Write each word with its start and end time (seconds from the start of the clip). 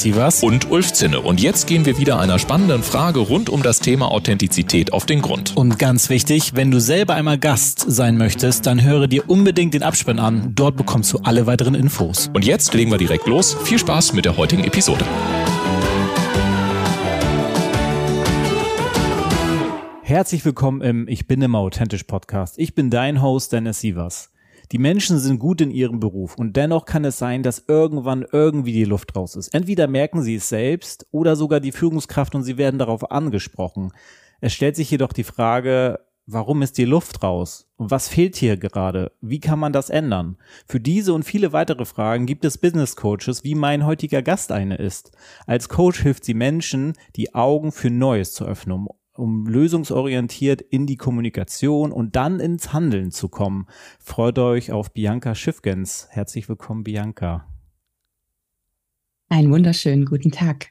Sievers 0.00 0.42
und 0.42 0.70
Ulf 0.70 0.92
Zinne. 0.92 1.20
Und 1.20 1.40
jetzt 1.40 1.66
gehen 1.66 1.86
wir 1.86 1.98
wieder 1.98 2.18
einer 2.18 2.38
spannenden 2.38 2.82
Frage 2.82 3.20
rund 3.20 3.50
um 3.50 3.62
das 3.62 3.80
Thema 3.80 4.10
Authentizität 4.10 4.92
auf 4.92 5.06
den 5.06 5.22
Grund. 5.22 5.56
Und 5.56 5.78
ganz 5.78 6.08
wichtig, 6.10 6.54
wenn 6.54 6.70
du 6.70 6.80
selber 6.80 7.14
einmal 7.14 7.38
Gast 7.38 7.84
sein 7.86 8.16
möchtest, 8.16 8.66
dann 8.66 8.82
höre 8.82 9.06
dir 9.06 9.28
unbedingt 9.28 9.74
den 9.74 9.82
Abspann 9.82 10.18
an. 10.18 10.52
Dort 10.54 10.76
bekommst 10.76 11.12
du 11.12 11.18
alle 11.18 11.46
weiteren 11.46 11.74
Infos. 11.74 12.30
Und 12.32 12.44
jetzt 12.44 12.74
legen 12.74 12.90
wir 12.90 12.98
direkt 12.98 13.26
los. 13.26 13.56
Viel 13.64 13.78
Spaß 13.78 14.12
mit 14.14 14.24
der 14.24 14.36
heutigen 14.36 14.64
Episode. 14.64 15.04
Herzlich 20.02 20.44
willkommen 20.44 20.80
im 20.80 21.06
Ich 21.06 21.28
bin 21.28 21.40
immer 21.40 21.58
authentisch 21.58 22.02
Podcast. 22.02 22.58
Ich 22.58 22.74
bin 22.74 22.90
dein 22.90 23.22
Host 23.22 23.52
Dennis 23.52 23.80
Sievers. 23.80 24.30
Die 24.72 24.78
Menschen 24.78 25.18
sind 25.18 25.40
gut 25.40 25.60
in 25.60 25.72
ihrem 25.72 25.98
Beruf 25.98 26.36
und 26.36 26.54
dennoch 26.56 26.84
kann 26.84 27.04
es 27.04 27.18
sein, 27.18 27.42
dass 27.42 27.64
irgendwann 27.66 28.24
irgendwie 28.30 28.72
die 28.72 28.84
Luft 28.84 29.16
raus 29.16 29.34
ist. 29.34 29.52
Entweder 29.52 29.88
merken 29.88 30.22
sie 30.22 30.36
es 30.36 30.48
selbst 30.48 31.06
oder 31.10 31.34
sogar 31.34 31.58
die 31.58 31.72
Führungskraft 31.72 32.36
und 32.36 32.44
sie 32.44 32.56
werden 32.56 32.78
darauf 32.78 33.10
angesprochen. 33.10 33.92
Es 34.40 34.52
stellt 34.52 34.76
sich 34.76 34.88
jedoch 34.90 35.12
die 35.12 35.24
Frage, 35.24 35.98
warum 36.26 36.62
ist 36.62 36.78
die 36.78 36.84
Luft 36.84 37.22
raus? 37.24 37.68
Was 37.78 38.08
fehlt 38.08 38.36
hier 38.36 38.56
gerade? 38.56 39.10
Wie 39.20 39.40
kann 39.40 39.58
man 39.58 39.72
das 39.72 39.90
ändern? 39.90 40.36
Für 40.66 40.78
diese 40.78 41.14
und 41.14 41.24
viele 41.24 41.52
weitere 41.52 41.84
Fragen 41.84 42.26
gibt 42.26 42.44
es 42.44 42.58
Business 42.58 42.94
Coaches, 42.94 43.42
wie 43.42 43.56
mein 43.56 43.84
heutiger 43.84 44.22
Gast 44.22 44.52
eine 44.52 44.76
ist. 44.76 45.10
Als 45.46 45.68
Coach 45.68 46.00
hilft 46.00 46.24
sie 46.24 46.34
Menschen, 46.34 46.92
die 47.16 47.34
Augen 47.34 47.72
für 47.72 47.90
Neues 47.90 48.32
zu 48.32 48.44
öffnen, 48.44 48.86
um 49.20 49.46
lösungsorientiert 49.46 50.62
in 50.62 50.86
die 50.86 50.96
Kommunikation 50.96 51.92
und 51.92 52.16
dann 52.16 52.40
ins 52.40 52.72
Handeln 52.72 53.10
zu 53.10 53.28
kommen. 53.28 53.66
Freut 53.98 54.38
euch 54.38 54.72
auf 54.72 54.92
Bianca 54.92 55.34
Schiffgens. 55.34 56.08
Herzlich 56.10 56.48
willkommen, 56.48 56.82
Bianca. 56.82 57.46
Einen 59.28 59.52
wunderschönen 59.52 60.06
guten 60.06 60.32
Tag. 60.32 60.70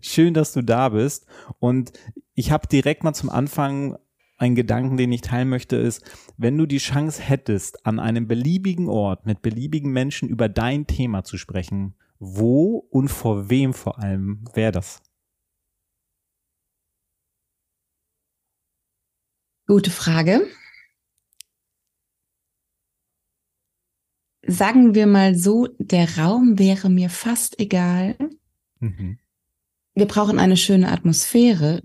Schön, 0.00 0.32
dass 0.34 0.52
du 0.52 0.62
da 0.62 0.88
bist. 0.88 1.26
Und 1.60 1.92
ich 2.34 2.50
habe 2.50 2.66
direkt 2.66 3.04
mal 3.04 3.12
zum 3.12 3.28
Anfang 3.28 3.96
einen 4.38 4.54
Gedanken, 4.54 4.96
den 4.96 5.12
ich 5.12 5.20
teilen 5.20 5.50
möchte, 5.50 5.76
ist, 5.76 6.02
wenn 6.36 6.56
du 6.56 6.66
die 6.66 6.78
Chance 6.78 7.22
hättest, 7.22 7.86
an 7.86 8.00
einem 8.00 8.26
beliebigen 8.26 8.88
Ort 8.88 9.26
mit 9.26 9.42
beliebigen 9.42 9.92
Menschen 9.92 10.28
über 10.28 10.48
dein 10.48 10.86
Thema 10.86 11.22
zu 11.24 11.36
sprechen, 11.36 11.94
wo 12.18 12.78
und 12.90 13.08
vor 13.08 13.50
wem 13.50 13.74
vor 13.74 13.98
allem 14.00 14.46
wäre 14.54 14.72
das? 14.72 15.02
Gute 19.66 19.90
Frage. 19.90 20.46
Sagen 24.44 24.94
wir 24.94 25.06
mal 25.06 25.36
so, 25.36 25.68
der 25.78 26.18
Raum 26.18 26.58
wäre 26.58 26.90
mir 26.90 27.08
fast 27.10 27.60
egal. 27.60 28.16
Mhm. 28.80 29.18
Wir 29.94 30.06
brauchen 30.06 30.38
eine 30.38 30.56
schöne 30.56 30.90
Atmosphäre. 30.90 31.80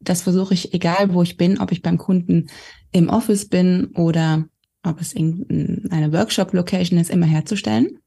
Das 0.00 0.22
versuche 0.22 0.52
ich, 0.52 0.74
egal 0.74 1.14
wo 1.14 1.22
ich 1.22 1.36
bin, 1.36 1.58
ob 1.58 1.72
ich 1.72 1.80
beim 1.80 1.96
Kunden 1.96 2.48
im 2.92 3.08
Office 3.08 3.48
bin 3.48 3.86
oder 3.94 4.46
ob 4.82 5.00
es 5.00 5.16
eine 5.16 6.12
Workshop-Location 6.12 6.98
ist, 6.98 7.10
immer 7.10 7.26
herzustellen. 7.26 7.98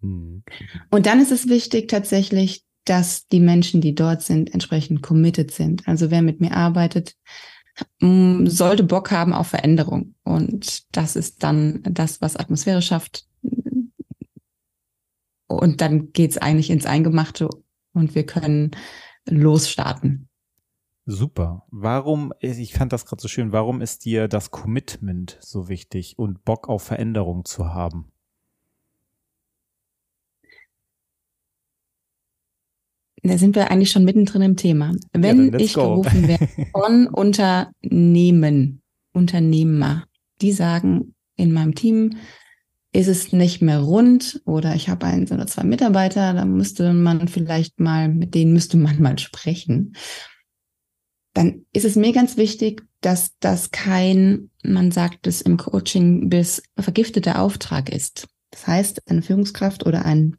Mhm. 0.00 0.42
Und 0.90 1.06
dann 1.06 1.20
ist 1.20 1.30
es 1.30 1.48
wichtig 1.48 1.88
tatsächlich, 1.88 2.64
dass 2.84 3.28
die 3.28 3.40
Menschen, 3.40 3.80
die 3.80 3.94
dort 3.94 4.22
sind, 4.22 4.52
entsprechend 4.54 5.02
committed 5.02 5.50
sind. 5.50 5.86
Also 5.86 6.10
wer 6.10 6.22
mit 6.22 6.40
mir 6.40 6.52
arbeitet, 6.52 7.14
sollte 8.00 8.84
Bock 8.84 9.10
haben 9.10 9.32
auf 9.32 9.48
Veränderung. 9.48 10.14
Und 10.24 10.96
das 10.96 11.16
ist 11.16 11.42
dann 11.42 11.82
das, 11.82 12.20
was 12.20 12.36
Atmosphäre 12.36 12.82
schafft. 12.82 13.26
Und 15.46 15.80
dann 15.80 16.12
geht's 16.12 16.38
eigentlich 16.38 16.70
ins 16.70 16.86
Eingemachte 16.86 17.48
und 17.92 18.14
wir 18.14 18.26
können 18.26 18.72
losstarten. 19.28 20.28
Super. 21.04 21.64
Warum, 21.70 22.32
ich 22.40 22.74
fand 22.74 22.92
das 22.92 23.06
gerade 23.06 23.22
so 23.22 23.28
schön, 23.28 23.52
warum 23.52 23.80
ist 23.80 24.04
dir 24.04 24.26
das 24.26 24.50
Commitment 24.50 25.38
so 25.40 25.68
wichtig 25.68 26.18
und 26.18 26.44
Bock 26.44 26.68
auf 26.68 26.82
Veränderung 26.82 27.44
zu 27.44 27.72
haben? 27.72 28.10
Da 33.28 33.38
sind 33.38 33.54
wir 33.54 33.70
eigentlich 33.70 33.90
schon 33.90 34.04
mittendrin 34.04 34.42
im 34.42 34.56
Thema. 34.56 34.92
Wenn 35.12 35.52
ja, 35.52 35.58
ich 35.58 35.74
go. 35.74 36.02
gerufen 36.02 36.28
werde 36.28 36.48
von 36.72 37.06
Unternehmen, 37.12 38.82
Unternehmer, 39.12 40.04
die 40.40 40.52
sagen, 40.52 41.14
in 41.36 41.52
meinem 41.52 41.74
Team 41.74 42.16
ist 42.92 43.08
es 43.08 43.32
nicht 43.32 43.60
mehr 43.60 43.80
rund 43.80 44.40
oder 44.46 44.74
ich 44.74 44.88
habe 44.88 45.06
einen 45.06 45.28
oder 45.28 45.46
zwei 45.46 45.64
Mitarbeiter, 45.64 46.32
da 46.32 46.44
müsste 46.44 46.92
man 46.94 47.28
vielleicht 47.28 47.78
mal, 47.78 48.08
mit 48.08 48.34
denen 48.34 48.52
müsste 48.52 48.76
man 48.78 49.02
mal 49.02 49.18
sprechen. 49.18 49.94
Dann 51.34 51.66
ist 51.74 51.84
es 51.84 51.96
mir 51.96 52.12
ganz 52.12 52.38
wichtig, 52.38 52.82
dass 53.02 53.32
das 53.40 53.70
kein, 53.70 54.50
man 54.64 54.90
sagt 54.90 55.26
es 55.26 55.42
im 55.42 55.58
Coaching, 55.58 56.30
bis 56.30 56.62
vergifteter 56.78 57.40
Auftrag 57.42 57.90
ist. 57.90 58.28
Das 58.50 58.66
heißt, 58.66 59.10
eine 59.10 59.20
Führungskraft 59.20 59.84
oder 59.84 60.06
ein 60.06 60.38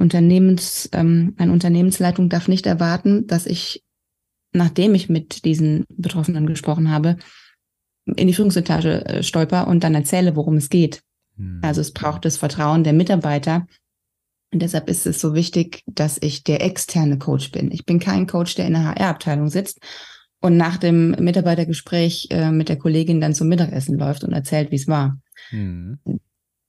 Unternehmens, 0.00 0.88
ähm, 0.92 1.34
eine 1.36 1.52
Unternehmensleitung 1.52 2.28
darf 2.28 2.48
nicht 2.48 2.66
erwarten, 2.66 3.26
dass 3.26 3.46
ich, 3.46 3.84
nachdem 4.52 4.94
ich 4.94 5.08
mit 5.08 5.44
diesen 5.44 5.84
Betroffenen 5.90 6.46
gesprochen 6.46 6.90
habe, 6.90 7.16
in 8.06 8.26
die 8.26 8.32
Führungsetage 8.32 9.04
äh, 9.04 9.22
stolper 9.22 9.68
und 9.68 9.84
dann 9.84 9.94
erzähle, 9.94 10.34
worum 10.36 10.56
es 10.56 10.70
geht. 10.70 11.02
Hm. 11.36 11.60
Also 11.62 11.82
es 11.82 11.92
braucht 11.92 12.24
das 12.24 12.38
Vertrauen 12.38 12.82
der 12.82 12.94
Mitarbeiter. 12.94 13.66
Und 14.52 14.62
deshalb 14.62 14.88
ist 14.88 15.06
es 15.06 15.20
so 15.20 15.34
wichtig, 15.34 15.82
dass 15.86 16.18
ich 16.20 16.42
der 16.42 16.64
externe 16.64 17.18
Coach 17.18 17.52
bin. 17.52 17.70
Ich 17.70 17.84
bin 17.84 18.00
kein 18.00 18.26
Coach, 18.26 18.54
der 18.56 18.66
in 18.66 18.72
der 18.72 18.84
HR-Abteilung 18.86 19.48
sitzt 19.48 19.78
und 20.40 20.56
nach 20.56 20.78
dem 20.78 21.10
Mitarbeitergespräch 21.10 22.28
äh, 22.30 22.50
mit 22.50 22.68
der 22.68 22.78
Kollegin 22.78 23.20
dann 23.20 23.34
zum 23.34 23.48
Mittagessen 23.48 23.98
läuft 23.98 24.24
und 24.24 24.32
erzählt, 24.32 24.70
wie 24.70 24.76
es 24.76 24.88
war. 24.88 25.20
Hm 25.50 25.98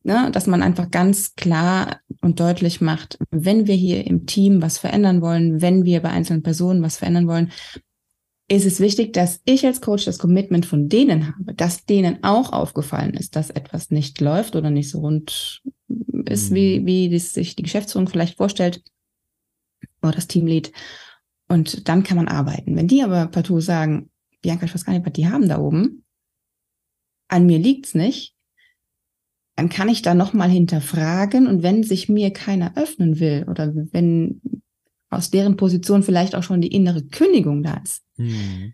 ne, 0.03 0.29
dass 0.31 0.47
man 0.47 0.62
einfach 0.62 0.91
ganz 0.91 1.35
klar 1.35 2.00
und 2.22 2.39
deutlich 2.39 2.81
macht, 2.81 3.17
wenn 3.29 3.67
wir 3.67 3.75
hier 3.75 4.06
im 4.06 4.25
Team 4.25 4.62
was 4.62 4.78
verändern 4.78 5.22
wollen, 5.22 5.62
wenn 5.62 5.84
wir 5.84 6.01
bei 6.01 6.09
einzelnen 6.09 6.44
Personen 6.44 6.81
was 6.81 6.97
verändern 6.97 7.28
wollen, 7.28 7.51
ist 8.47 8.66
es 8.66 8.81
wichtig, 8.81 9.13
dass 9.13 9.41
ich 9.45 9.66
als 9.66 9.79
Coach 9.79 10.06
das 10.06 10.17
Commitment 10.17 10.66
von 10.66 10.90
denen 10.90 11.28
habe, 11.28 11.53
dass 11.53 11.85
denen 11.85 12.23
auch 12.23 12.51
aufgefallen 12.51 13.13
ist, 13.13 13.38
dass 13.38 13.50
etwas 13.50 13.91
nicht 13.91 14.19
läuft 14.19 14.57
oder 14.57 14.69
nicht 14.69 14.90
so 14.90 15.00
rund 15.00 15.61
ist, 16.25 16.53
wie, 16.53 16.79
mhm. 16.79 16.85
wie 16.85 17.19
sich 17.19 17.56
die 17.56 17.63
Geschäftsführung 17.63 18.07
vielleicht 18.07 18.38
vorstellt 18.38 18.84
oder 20.01 20.11
das 20.11 20.28
Teamlead. 20.28 20.73
Und 21.47 21.88
dann 21.88 22.03
kann 22.03 22.17
man 22.17 22.28
arbeiten. 22.28 22.75
Wenn 22.75 22.88
die 22.88 23.03
aber 23.03 23.28
partout 23.28 23.61
sagen, 23.61 24.09
Bianca, 24.41 24.66
ich 24.66 24.73
weiß 24.73 24.85
gar 24.85 24.94
nicht, 24.94 25.06
was 25.06 25.13
die 25.13 25.29
haben 25.29 25.47
da 25.47 25.59
oben, 25.59 26.03
an 27.29 27.45
mir 27.45 27.59
liegt's 27.59 27.95
nicht, 27.95 28.35
dann 29.55 29.69
kann 29.69 29.89
ich 29.89 30.01
da 30.01 30.13
nochmal 30.13 30.49
hinterfragen 30.49 31.47
und 31.47 31.63
wenn 31.63 31.83
sich 31.83 32.09
mir 32.09 32.31
keiner 32.31 32.77
öffnen 32.77 33.19
will 33.19 33.45
oder 33.49 33.73
wenn 33.75 34.41
aus 35.09 35.29
deren 35.29 35.57
Position 35.57 36.03
vielleicht 36.03 36.35
auch 36.35 36.43
schon 36.43 36.61
die 36.61 36.73
innere 36.73 37.03
Kündigung 37.03 37.63
da 37.63 37.81
ist, 37.83 38.03
mhm. 38.17 38.73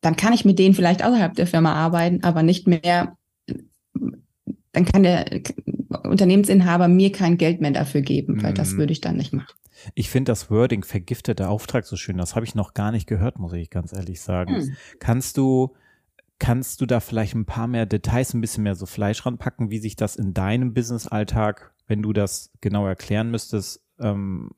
dann 0.00 0.16
kann 0.16 0.32
ich 0.32 0.44
mit 0.44 0.58
denen 0.58 0.74
vielleicht 0.74 1.04
außerhalb 1.04 1.34
der 1.34 1.46
Firma 1.48 1.74
arbeiten, 1.74 2.22
aber 2.22 2.42
nicht 2.42 2.68
mehr, 2.68 3.16
dann 4.72 4.84
kann 4.84 5.02
der 5.02 5.42
Unternehmensinhaber 6.04 6.88
mir 6.88 7.10
kein 7.12 7.36
Geld 7.36 7.60
mehr 7.60 7.72
dafür 7.72 8.02
geben, 8.02 8.42
weil 8.42 8.52
mhm. 8.52 8.56
das 8.56 8.76
würde 8.76 8.92
ich 8.92 9.00
dann 9.00 9.16
nicht 9.16 9.32
machen. 9.32 9.52
Ich 9.94 10.10
finde 10.10 10.30
das 10.30 10.48
Wording 10.48 10.84
vergifteter 10.84 11.50
Auftrag 11.50 11.84
so 11.84 11.96
schön. 11.96 12.16
Das 12.16 12.36
habe 12.36 12.46
ich 12.46 12.54
noch 12.54 12.72
gar 12.72 12.92
nicht 12.92 13.08
gehört, 13.08 13.40
muss 13.40 13.52
ich 13.52 13.68
ganz 13.68 13.92
ehrlich 13.92 14.20
sagen. 14.20 14.54
Mhm. 14.54 14.76
Kannst 15.00 15.36
du 15.36 15.74
Kannst 16.38 16.80
du 16.80 16.86
da 16.86 17.00
vielleicht 17.00 17.34
ein 17.34 17.44
paar 17.44 17.68
mehr 17.68 17.86
Details, 17.86 18.34
ein 18.34 18.40
bisschen 18.40 18.64
mehr 18.64 18.74
so 18.74 18.86
Fleisch 18.86 19.24
ranpacken, 19.24 19.70
wie 19.70 19.78
sich 19.78 19.94
das 19.96 20.16
in 20.16 20.34
deinem 20.34 20.74
Business-Alltag, 20.74 21.72
wenn 21.86 22.02
du 22.02 22.12
das 22.12 22.50
genau 22.60 22.86
erklären 22.86 23.30
müsstest, 23.30 23.84
ähm, 24.00 24.50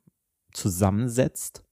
zusammensetzt? 0.53 1.65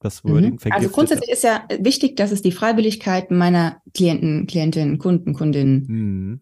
Das 0.00 0.22
mhm. 0.22 0.30
Wording 0.30 0.52
mhm. 0.62 0.72
Also 0.72 0.88
grundsätzlich 0.90 1.30
ist 1.30 1.44
ja 1.44 1.66
wichtig, 1.80 2.16
dass 2.16 2.32
es 2.32 2.42
die 2.42 2.52
Freiwilligkeit 2.52 3.30
meiner 3.30 3.82
Klienten, 3.94 4.46
Klientinnen, 4.46 4.98
Kunden, 4.98 5.32
Kundinnen, 5.34 5.86
mhm. 5.88 6.40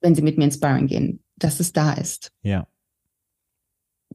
wenn 0.00 0.14
sie 0.14 0.22
mit 0.22 0.38
mir 0.38 0.44
ins 0.44 0.56
Sparring 0.56 0.86
gehen, 0.86 1.22
dass 1.36 1.60
es 1.60 1.72
da 1.72 1.92
ist. 1.94 2.32
Ja. 2.42 2.66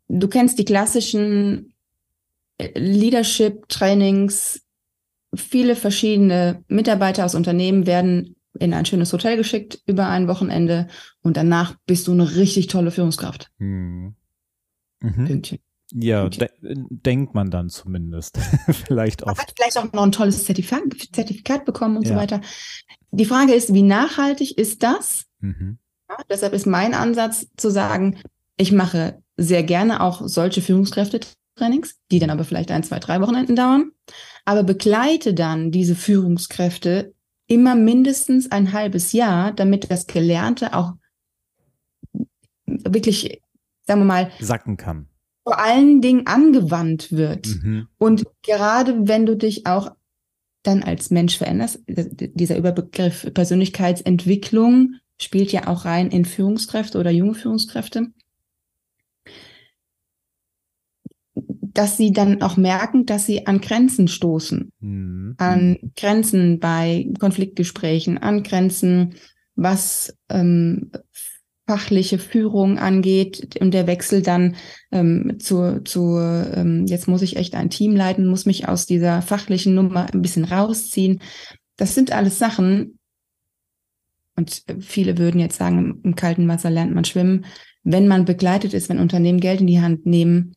du 0.08 0.28
kennst 0.28 0.60
die 0.60 0.66
klassischen 0.66 1.74
äh, 2.58 2.78
Leadership-Trainings. 2.78 4.64
Viele 5.38 5.76
verschiedene 5.76 6.64
Mitarbeiter 6.68 7.26
aus 7.26 7.36
Unternehmen 7.36 7.86
werden 7.86 8.36
in 8.60 8.74
ein 8.74 8.86
schönes 8.86 9.14
Hotel 9.14 9.38
geschickt 9.38 9.82
über 9.86 10.08
ein 10.08 10.28
Wochenende 10.28 10.88
und 11.22 11.38
danach 11.38 11.76
bist 11.86 12.08
du 12.08 12.12
eine 12.12 12.36
richtig 12.36 12.68
tolle 12.68 12.92
Führungskraft. 12.92 13.50
Hm. 13.60 14.16
Mhm. 15.02 15.26
Pünktchen. 15.26 15.60
Ja, 15.94 16.28
de 16.28 16.50
denkt 16.62 17.34
man 17.34 17.50
dann 17.50 17.70
zumindest. 17.70 18.38
vielleicht. 18.88 19.26
Man 19.26 19.38
hat 19.38 19.54
vielleicht 19.56 19.78
auch 19.78 19.94
noch 19.94 20.04
ein 20.04 20.12
tolles 20.12 20.44
Zertifikat, 20.44 20.82
Zertifikat 21.14 21.66
bekommen 21.66 21.98
und 21.98 22.08
ja. 22.08 22.14
so 22.14 22.20
weiter. 22.20 22.42
Die 23.12 23.26
Frage 23.26 23.54
ist, 23.54 23.74
wie 23.74 23.84
nachhaltig 23.84 24.58
ist 24.58 24.84
das? 24.84 25.26
Mhm. 25.40 25.78
Ja, 26.10 26.18
deshalb 26.30 26.54
ist 26.54 26.66
mein 26.66 26.94
Ansatz 26.94 27.48
zu 27.56 27.70
sagen, 27.70 28.18
ich 28.58 28.72
mache 28.72 29.22
sehr 29.38 29.64
gerne 29.64 30.02
auch 30.02 30.28
solche 30.28 30.62
Führungskräfte-Trainings, 31.58 31.96
die 32.12 32.20
dann 32.20 32.30
aber 32.30 32.44
vielleicht 32.44 32.72
ein, 32.72 32.84
zwei, 32.84 33.00
drei 33.00 33.22
Wochenenden 33.22 33.56
dauern, 33.56 33.92
aber 34.46 34.64
begleite 34.64 35.34
dann 35.34 35.72
diese 35.72 35.96
Führungskräfte 35.96 37.14
immer 37.48 37.76
mindestens 37.76 38.52
ein 38.52 38.74
halbes 38.74 39.14
Jahr, 39.14 39.52
damit 39.52 39.90
das 39.90 40.08
Gelernte 40.08 40.74
auch 40.74 40.94
wirklich, 42.66 43.42
sagen 43.86 44.02
wir 44.02 44.06
mal, 44.06 44.32
sacken 44.40 44.78
kann. 44.78 45.08
Vor 45.44 45.60
allen 45.60 46.02
Dingen 46.02 46.28
angewandt 46.28 47.12
wird. 47.14 47.48
Mhm. 47.48 47.88
Und 47.98 48.26
gerade 48.44 49.08
wenn 49.08 49.26
du 49.26 49.38
dich 49.38 49.66
auch 49.66 49.92
dann 50.64 50.84
als 50.84 51.10
Mensch 51.10 51.38
veränderst, 51.38 51.82
dieser 51.88 52.58
Überbegriff 52.58 53.34
Persönlichkeitsentwicklung 53.34 54.96
spielt 55.20 55.54
ja 55.54 55.68
auch 55.68 55.86
rein 55.86 56.12
in 56.12 56.26
Führungskräfte 56.26 57.00
oder 57.00 57.12
junge 57.12 57.34
Führungskräfte. 57.34 58.08
Dass 61.78 61.96
sie 61.96 62.12
dann 62.12 62.42
auch 62.42 62.58
merken, 62.58 63.06
dass 63.06 63.28
sie 63.28 63.46
an 63.46 63.62
Grenzen 63.62 64.08
stoßen, 64.08 64.72
mhm. 64.80 65.36
an 65.38 65.78
Grenzen 65.96 66.60
bei 66.60 67.08
Konfliktgesprächen, 67.20 68.18
an 68.18 68.42
Grenzen, 68.42 69.14
was 69.56 70.18
ähm, 70.30 70.92
fachliche 71.68 72.18
Führung 72.18 72.80
angeht 72.80 73.58
und 73.62 73.76
der 73.76 73.86
Wechsel 73.86 74.24
dann 74.24 74.56
ähm, 74.92 75.36
zu, 75.40 75.84
zu 75.84 76.18
ähm, 76.18 76.86
jetzt 76.88 77.08
muss 77.08 77.22
ich 77.22 77.36
echt 77.38 77.54
ein 77.54 77.70
Team 77.70 77.96
leiten, 77.96 78.26
muss 78.26 78.48
mich 78.48 78.68
aus 78.68 78.88
dieser 78.88 79.22
fachlichen 79.22 79.76
Nummer 79.76 80.08
ein 80.12 80.24
bisschen 80.24 80.46
rausziehen. 80.46 81.22
Das 81.76 81.94
sind 81.94 82.12
alles 82.12 82.40
Sachen, 82.40 82.98
und 84.36 84.64
viele 84.80 85.18
würden 85.18 85.40
jetzt 85.40 85.58
sagen, 85.58 86.00
im 86.04 86.16
kalten 86.16 86.48
Wasser 86.48 86.70
lernt 86.70 86.94
man 86.94 87.06
schwimmen. 87.06 87.46
Wenn 87.84 88.08
man 88.08 88.24
begleitet 88.24 88.74
ist, 88.74 88.88
wenn 88.88 89.00
Unternehmen 89.00 89.40
Geld 89.40 89.62
in 89.62 89.68
die 89.68 89.82
Hand 89.82 90.06
nehmen, 90.06 90.54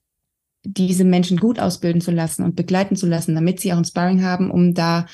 diese 0.63 1.05
Menschen 1.05 1.39
gut 1.39 1.59
ausbilden 1.59 2.01
zu 2.01 2.11
lassen 2.11 2.45
und 2.45 2.57
begleiten 2.57 2.97
zu 2.97 3.07
lassen, 3.07 3.35
damit 3.35 3.61
sie 3.61 3.73
auch 3.73 3.79
ein 3.79 3.85
Sparring 3.85 4.23
haben, 4.23 4.51
um 4.51 4.75
da, 4.75 5.07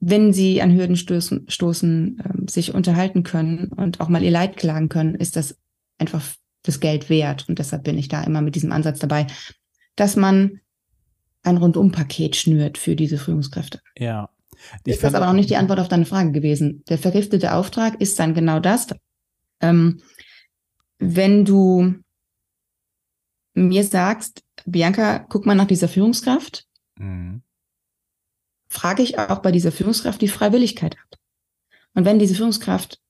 wenn 0.00 0.32
sie 0.32 0.60
an 0.62 0.74
Hürden 0.74 0.96
stoßen, 0.96 1.46
stoßen 1.48 2.18
äh, 2.18 2.50
sich 2.50 2.74
unterhalten 2.74 3.22
können 3.22 3.68
und 3.68 4.00
auch 4.00 4.08
mal 4.08 4.22
ihr 4.22 4.30
Leid 4.30 4.56
klagen 4.56 4.88
können, 4.88 5.14
ist 5.14 5.36
das 5.36 5.56
einfach 5.98 6.22
das 6.62 6.80
Geld 6.80 7.08
wert. 7.08 7.48
Und 7.48 7.58
deshalb 7.58 7.84
bin 7.84 7.98
ich 7.98 8.08
da 8.08 8.22
immer 8.24 8.40
mit 8.40 8.54
diesem 8.56 8.72
Ansatz 8.72 8.98
dabei, 8.98 9.26
dass 9.96 10.16
man 10.16 10.60
ein 11.42 11.56
Rundumpaket 11.58 12.36
schnürt 12.36 12.78
für 12.78 12.96
diese 12.96 13.18
Führungskräfte. 13.18 13.80
Ja. 13.98 14.30
Ich 14.84 14.94
ist 14.94 15.04
das 15.04 15.14
aber 15.14 15.26
noch 15.26 15.34
nicht 15.34 15.50
die 15.50 15.56
Antwort 15.56 15.80
auf 15.80 15.88
deine 15.88 16.06
Frage 16.06 16.32
gewesen. 16.32 16.82
Der 16.88 16.98
vergiftete 16.98 17.52
Auftrag 17.52 18.00
ist 18.00 18.18
dann 18.18 18.34
genau 18.34 18.60
das. 18.60 18.88
Ähm, 19.60 20.00
wenn 20.98 21.44
du 21.44 21.94
mir 23.54 23.84
sagst, 23.84 24.42
Bianca, 24.66 25.18
guck 25.28 25.46
mal 25.46 25.54
nach 25.54 25.66
dieser 25.66 25.88
Führungskraft, 25.88 26.66
mhm. 26.96 27.42
frage 28.68 29.02
ich 29.02 29.18
auch 29.18 29.40
bei 29.40 29.52
dieser 29.52 29.72
Führungskraft 29.72 30.20
die 30.20 30.28
Freiwilligkeit 30.28 30.96
ab. 30.98 31.18
Und 31.94 32.04
wenn 32.04 32.18
diese 32.18 32.34
Führungskraft 32.34 33.00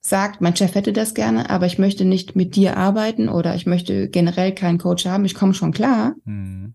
sagt, 0.00 0.40
mein 0.40 0.54
Chef 0.54 0.74
hätte 0.74 0.92
das 0.92 1.14
gerne, 1.14 1.50
aber 1.50 1.66
ich 1.66 1.78
möchte 1.78 2.04
nicht 2.04 2.36
mit 2.36 2.54
dir 2.54 2.76
arbeiten 2.76 3.28
oder 3.28 3.54
ich 3.54 3.66
möchte 3.66 4.08
generell 4.08 4.54
keinen 4.54 4.78
Coach 4.78 5.06
haben, 5.06 5.24
ich 5.24 5.34
komme 5.34 5.54
schon 5.54 5.72
klar, 5.72 6.14
mhm. 6.24 6.74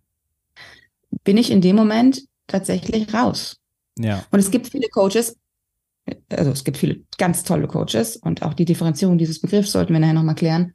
bin 1.23 1.37
ich 1.37 1.51
in 1.51 1.61
dem 1.61 1.75
Moment 1.75 2.23
tatsächlich 2.47 3.13
raus. 3.13 3.57
Ja. 3.97 4.25
Und 4.31 4.39
es 4.39 4.51
gibt 4.51 4.67
viele 4.67 4.89
Coaches, 4.89 5.37
also 6.29 6.51
es 6.51 6.63
gibt 6.63 6.77
viele 6.77 7.01
ganz 7.17 7.43
tolle 7.43 7.67
Coaches 7.67 8.17
und 8.17 8.41
auch 8.41 8.53
die 8.53 8.65
Differenzierung 8.65 9.17
dieses 9.17 9.39
Begriffs 9.39 9.71
sollten 9.71 9.93
wir 9.93 9.99
nachher 9.99 10.13
nochmal 10.13 10.35
klären 10.35 10.73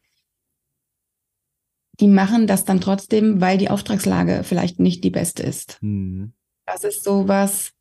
die 2.01 2.09
machen 2.09 2.47
das 2.47 2.65
dann 2.65 2.81
trotzdem, 2.81 3.41
weil 3.41 3.59
die 3.59 3.71
Auftragslage 3.71 4.43
vielleicht 4.45 4.81
nicht 4.81 5.03
die 5.05 5.11
beste 5.11 5.43
ist. 5.43 5.79
Mhm. 5.81 6.33
Das 6.67 6.85
ist 6.85 7.05
sowas, 7.05 7.73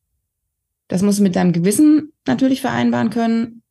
das 0.87 1.01
muss 1.01 1.19
mit 1.19 1.35
deinem 1.35 1.53
Gewissen 1.53 2.13
natürlich 2.25 2.61
vereinbaren 2.61 3.09
können 3.09 3.63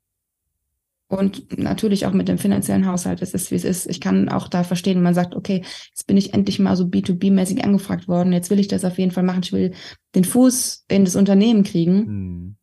und 1.08 1.58
natürlich 1.58 2.06
auch 2.06 2.12
mit 2.12 2.28
dem 2.28 2.38
finanziellen 2.38 2.86
Haushalt. 2.86 3.22
Es 3.22 3.34
ist, 3.34 3.50
wie 3.50 3.56
es 3.56 3.64
ist. 3.64 3.86
Ich 3.86 4.00
kann 4.00 4.28
auch 4.28 4.48
da 4.48 4.64
verstehen, 4.64 4.96
wenn 4.96 5.04
man 5.04 5.14
sagt, 5.14 5.34
okay, 5.34 5.62
jetzt 5.90 6.06
bin 6.06 6.16
ich 6.16 6.34
endlich 6.34 6.58
mal 6.58 6.76
so 6.76 6.84
B2B-mäßig 6.84 7.62
angefragt 7.62 8.08
worden, 8.08 8.32
jetzt 8.32 8.50
will 8.50 8.58
ich 8.58 8.68
das 8.68 8.84
auf 8.84 8.98
jeden 8.98 9.12
Fall 9.12 9.22
machen. 9.22 9.42
Ich 9.44 9.52
will 9.52 9.72
den 10.14 10.24
Fuß 10.24 10.86
in 10.88 11.04
das 11.04 11.16
Unternehmen 11.16 11.62
kriegen. 11.62 12.04
Mhm 12.06 12.53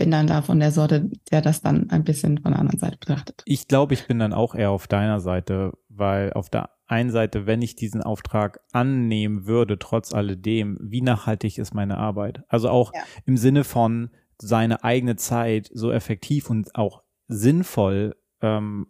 bin 0.00 0.10
dann 0.10 0.26
da 0.26 0.40
von 0.40 0.58
der 0.58 0.72
Sorte, 0.72 1.10
der 1.30 1.42
das 1.42 1.60
dann 1.60 1.90
ein 1.90 2.04
bisschen 2.04 2.38
von 2.38 2.52
der 2.52 2.60
anderen 2.60 2.80
Seite 2.80 2.96
betrachtet. 2.96 3.42
Ich 3.44 3.68
glaube, 3.68 3.92
ich 3.92 4.06
bin 4.06 4.18
dann 4.18 4.32
auch 4.32 4.54
eher 4.54 4.70
auf 4.70 4.88
deiner 4.88 5.20
Seite, 5.20 5.74
weil 5.90 6.32
auf 6.32 6.48
der 6.48 6.70
einen 6.86 7.10
Seite, 7.10 7.44
wenn 7.46 7.60
ich 7.60 7.76
diesen 7.76 8.02
Auftrag 8.02 8.60
annehmen 8.72 9.44
würde, 9.44 9.78
trotz 9.78 10.14
alledem, 10.14 10.78
wie 10.80 11.02
nachhaltig 11.02 11.58
ist 11.58 11.74
meine 11.74 11.98
Arbeit? 11.98 12.44
Also 12.48 12.70
auch 12.70 12.94
ja. 12.94 13.02
im 13.26 13.36
Sinne 13.36 13.62
von 13.62 14.08
seine 14.38 14.84
eigene 14.84 15.16
Zeit 15.16 15.68
so 15.70 15.92
effektiv 15.92 16.48
und 16.48 16.74
auch 16.74 17.02
sinnvoll 17.28 18.16
ähm, 18.40 18.86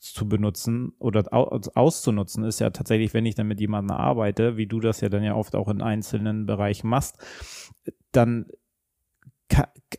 zu 0.00 0.28
benutzen 0.28 0.94
oder 0.98 1.32
auszunutzen, 1.32 2.42
ist 2.42 2.58
ja 2.58 2.70
tatsächlich, 2.70 3.14
wenn 3.14 3.24
ich 3.24 3.36
dann 3.36 3.46
mit 3.46 3.60
jemandem 3.60 3.96
arbeite, 3.96 4.56
wie 4.56 4.66
du 4.66 4.80
das 4.80 5.00
ja 5.00 5.08
dann 5.08 5.22
ja 5.22 5.36
oft 5.36 5.54
auch 5.54 5.68
in 5.68 5.80
einzelnen 5.80 6.44
Bereichen 6.44 6.88
machst, 6.88 7.24
dann 8.10 8.46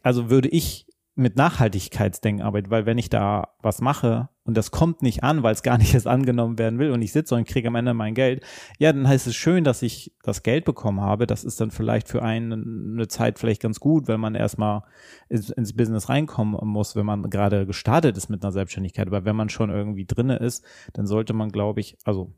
also 0.03 0.29
würde 0.29 0.49
ich 0.49 0.87
mit 1.15 1.35
Nachhaltigkeitsdenken 1.35 2.43
arbeiten, 2.43 2.71
weil 2.71 2.85
wenn 2.85 2.97
ich 2.97 3.09
da 3.09 3.49
was 3.61 3.81
mache 3.81 4.29
und 4.43 4.55
das 4.55 4.71
kommt 4.71 5.01
nicht 5.01 5.23
an, 5.23 5.43
weil 5.43 5.53
es 5.53 5.61
gar 5.61 5.77
nicht 5.77 5.93
erst 5.93 6.07
angenommen 6.07 6.57
werden 6.57 6.79
will 6.79 6.91
und 6.91 7.01
ich 7.01 7.11
sitze 7.11 7.35
und 7.35 7.47
kriege 7.47 7.67
am 7.67 7.75
Ende 7.75 7.93
mein 7.93 8.15
Geld, 8.15 8.43
ja, 8.79 8.91
dann 8.93 9.07
heißt 9.07 9.27
es 9.27 9.35
schön, 9.35 9.63
dass 9.63 9.81
ich 9.81 10.13
das 10.23 10.41
Geld 10.41 10.65
bekommen 10.65 11.01
habe. 11.01 11.27
Das 11.27 11.43
ist 11.43 11.59
dann 11.59 11.69
vielleicht 11.69 12.07
für 12.07 12.23
einen 12.23 12.93
eine 12.95 13.07
Zeit 13.07 13.39
vielleicht 13.39 13.61
ganz 13.61 13.79
gut, 13.79 14.07
wenn 14.07 14.19
man 14.19 14.35
erstmal 14.35 14.83
ins, 15.29 15.49
ins 15.49 15.75
Business 15.75 16.09
reinkommen 16.09 16.57
muss, 16.67 16.95
wenn 16.95 17.05
man 17.05 17.29
gerade 17.29 17.65
gestartet 17.65 18.17
ist 18.17 18.29
mit 18.29 18.43
einer 18.43 18.51
Selbstständigkeit. 18.51 19.07
Aber 19.07 19.25
wenn 19.25 19.35
man 19.35 19.49
schon 19.49 19.69
irgendwie 19.69 20.05
drinne 20.05 20.37
ist, 20.37 20.65
dann 20.93 21.07
sollte 21.07 21.33
man, 21.33 21.49
glaube 21.49 21.81
ich, 21.81 21.97
also 22.05 22.33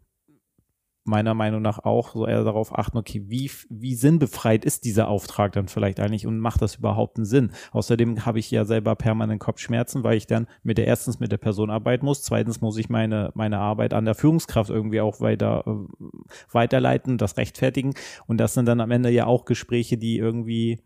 meiner 1.05 1.33
Meinung 1.33 1.61
nach 1.61 1.79
auch 1.79 2.13
so 2.13 2.25
eher 2.25 2.43
darauf 2.43 2.77
achten, 2.77 2.97
okay, 2.97 3.23
wie, 3.27 3.51
wie 3.69 3.95
sinnbefreit 3.95 4.63
ist 4.63 4.85
dieser 4.85 5.07
Auftrag 5.09 5.51
dann 5.53 5.67
vielleicht 5.67 5.99
eigentlich 5.99 6.25
und 6.25 6.39
macht 6.39 6.61
das 6.61 6.75
überhaupt 6.75 7.17
einen 7.17 7.25
Sinn? 7.25 7.51
Außerdem 7.71 8.25
habe 8.25 8.39
ich 8.39 8.49
ja 8.51 8.65
selber 8.65 8.95
permanent 8.95 9.39
Kopfschmerzen, 9.39 10.03
weil 10.03 10.17
ich 10.17 10.27
dann 10.27 10.47
mit 10.63 10.77
der 10.77 10.87
erstens 10.87 11.19
mit 11.19 11.31
der 11.31 11.37
Person 11.37 11.69
arbeiten 11.69 12.05
muss, 12.05 12.23
zweitens 12.23 12.61
muss 12.61 12.77
ich 12.77 12.89
meine, 12.89 13.31
meine 13.33 13.59
Arbeit 13.59 13.93
an 13.93 14.05
der 14.05 14.15
Führungskraft 14.15 14.69
irgendwie 14.69 15.01
auch 15.01 15.19
weiter, 15.19 15.63
äh, 15.67 16.05
weiterleiten, 16.51 17.17
das 17.17 17.37
rechtfertigen 17.37 17.93
und 18.27 18.37
das 18.37 18.53
sind 18.53 18.65
dann 18.65 18.79
am 18.79 18.91
Ende 18.91 19.09
ja 19.09 19.25
auch 19.25 19.45
Gespräche, 19.45 19.97
die 19.97 20.17
irgendwie 20.17 20.79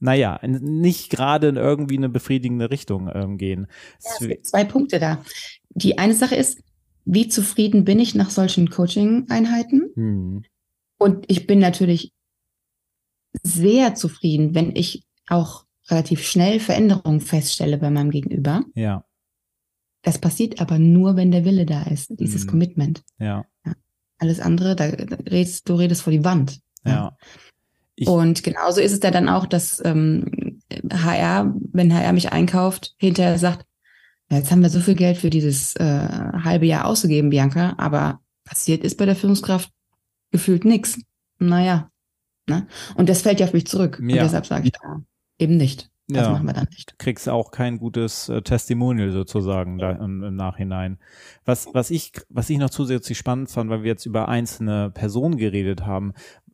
naja, 0.00 0.40
nicht 0.42 1.10
gerade 1.10 1.48
in 1.48 1.56
irgendwie 1.56 1.96
eine 1.96 2.08
befriedigende 2.08 2.70
Richtung 2.70 3.10
ähm, 3.14 3.38
gehen. 3.38 3.68
Ja, 4.02 4.10
es 4.10 4.18
gibt 4.18 4.46
zwei 4.46 4.64
Punkte 4.64 4.98
da. 4.98 5.22
Die 5.70 5.96
eine 5.96 6.14
Sache 6.14 6.34
ist, 6.34 6.58
wie 7.06 7.28
zufrieden 7.28 7.84
bin 7.84 8.00
ich 8.00 8.14
nach 8.14 8.30
solchen 8.30 8.68
Coaching-Einheiten? 8.68 9.90
Hm. 9.94 10.44
Und 10.98 11.24
ich 11.28 11.46
bin 11.46 11.60
natürlich 11.60 12.12
sehr 13.42 13.94
zufrieden, 13.94 14.54
wenn 14.54 14.74
ich 14.74 15.04
auch 15.28 15.64
relativ 15.88 16.24
schnell 16.24 16.58
Veränderungen 16.58 17.20
feststelle 17.20 17.78
bei 17.78 17.90
meinem 17.90 18.10
Gegenüber. 18.10 18.64
Ja. 18.74 19.04
Das 20.02 20.18
passiert 20.18 20.60
aber 20.60 20.78
nur, 20.78 21.16
wenn 21.16 21.30
der 21.30 21.44
Wille 21.44 21.64
da 21.64 21.84
ist, 21.84 22.10
dieses 22.18 22.42
hm. 22.42 22.50
Commitment. 22.50 23.02
Ja. 23.18 23.44
ja. 23.64 23.74
Alles 24.18 24.40
andere, 24.40 24.74
da, 24.74 24.90
da 24.90 25.16
redest, 25.16 25.68
du 25.68 25.74
redest 25.74 26.02
vor 26.02 26.12
die 26.12 26.24
Wand. 26.24 26.60
Ja. 26.84 27.16
ja. 27.96 28.10
Und 28.10 28.42
genauso 28.42 28.80
ist 28.80 28.92
es 28.92 29.00
ja 29.02 29.10
dann 29.10 29.28
auch, 29.28 29.46
dass 29.46 29.80
ähm, 29.84 30.60
HR, 30.92 31.54
wenn 31.72 31.94
HR 31.94 32.12
mich 32.12 32.32
einkauft, 32.32 32.94
hinterher 32.98 33.38
sagt, 33.38 33.65
jetzt 34.30 34.50
haben 34.50 34.62
wir 34.62 34.70
so 34.70 34.80
viel 34.80 34.94
Geld 34.94 35.18
für 35.18 35.30
dieses 35.30 35.76
äh, 35.76 35.82
halbe 35.84 36.66
Jahr 36.66 36.86
ausgegeben, 36.86 37.30
Bianca, 37.30 37.74
aber 37.78 38.20
passiert 38.44 38.84
ist 38.84 38.96
bei 38.96 39.06
der 39.06 39.16
Führungskraft 39.16 39.70
gefühlt 40.30 40.64
nichts. 40.64 41.00
Naja. 41.38 41.90
Ne? 42.48 42.66
Und 42.94 43.08
das 43.08 43.22
fällt 43.22 43.40
ja 43.40 43.46
auf 43.46 43.52
mich 43.52 43.66
zurück. 43.66 43.98
Ja. 44.00 44.04
Und 44.04 44.24
deshalb 44.24 44.46
sage 44.46 44.66
ich 44.66 44.72
da 44.72 45.02
eben 45.38 45.56
nicht. 45.56 45.90
Das 46.08 46.26
ja, 46.26 46.32
machen 46.32 46.46
wir 46.46 46.52
dann 46.52 46.68
nicht. 46.70 46.92
Du 46.92 46.94
kriegst 46.98 47.28
auch 47.28 47.50
kein 47.50 47.78
gutes 47.78 48.28
äh, 48.28 48.40
Testimonial 48.40 49.10
sozusagen 49.10 49.78
da 49.78 49.90
im, 49.90 50.22
im, 50.22 50.36
Nachhinein. 50.36 50.98
Was, 51.44 51.68
was 51.72 51.90
ich, 51.90 52.12
was 52.28 52.48
ich 52.48 52.58
noch 52.58 52.70
zusätzlich 52.70 53.18
spannend 53.18 53.50
fand, 53.50 53.70
weil 53.70 53.82
wir 53.82 53.90
jetzt 53.90 54.06
über 54.06 54.28
einzelne 54.28 54.90
Personen 54.92 55.36
geredet 55.36 55.84
haben. 55.84 56.12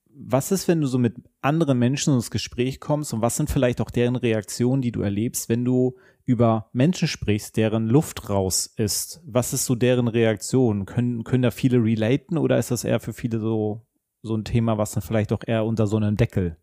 Was 0.08 0.52
ist, 0.52 0.68
wenn 0.68 0.80
du 0.80 0.86
so 0.86 0.98
mit 0.98 1.16
anderen 1.42 1.78
Menschen 1.78 2.14
ins 2.14 2.30
Gespräch 2.30 2.80
kommst 2.80 3.12
und 3.12 3.20
was 3.20 3.36
sind 3.36 3.50
vielleicht 3.50 3.82
auch 3.82 3.90
deren 3.90 4.16
Reaktionen, 4.16 4.80
die 4.80 4.92
du 4.92 5.02
erlebst, 5.02 5.50
wenn 5.50 5.66
du 5.66 5.96
über 6.24 6.70
Menschen 6.72 7.08
sprichst, 7.08 7.56
deren 7.56 7.88
Luft 7.88 8.28
raus 8.28 8.66
ist? 8.76 9.20
Was 9.24 9.52
ist 9.52 9.64
so 9.64 9.74
deren 9.74 10.08
Reaktion? 10.08 10.86
Können, 10.86 11.24
können 11.24 11.42
da 11.42 11.50
viele 11.50 11.82
relaten 11.82 12.38
oder 12.38 12.58
ist 12.58 12.70
das 12.70 12.84
eher 12.84 13.00
für 13.00 13.12
viele 13.12 13.40
so, 13.40 13.86
so 14.22 14.36
ein 14.36 14.44
Thema, 14.44 14.78
was 14.78 14.92
dann 14.92 15.02
vielleicht 15.02 15.32
auch 15.32 15.42
eher 15.46 15.64
unter 15.64 15.86
so 15.86 15.96
einem 15.96 16.16
Deckel 16.16 16.56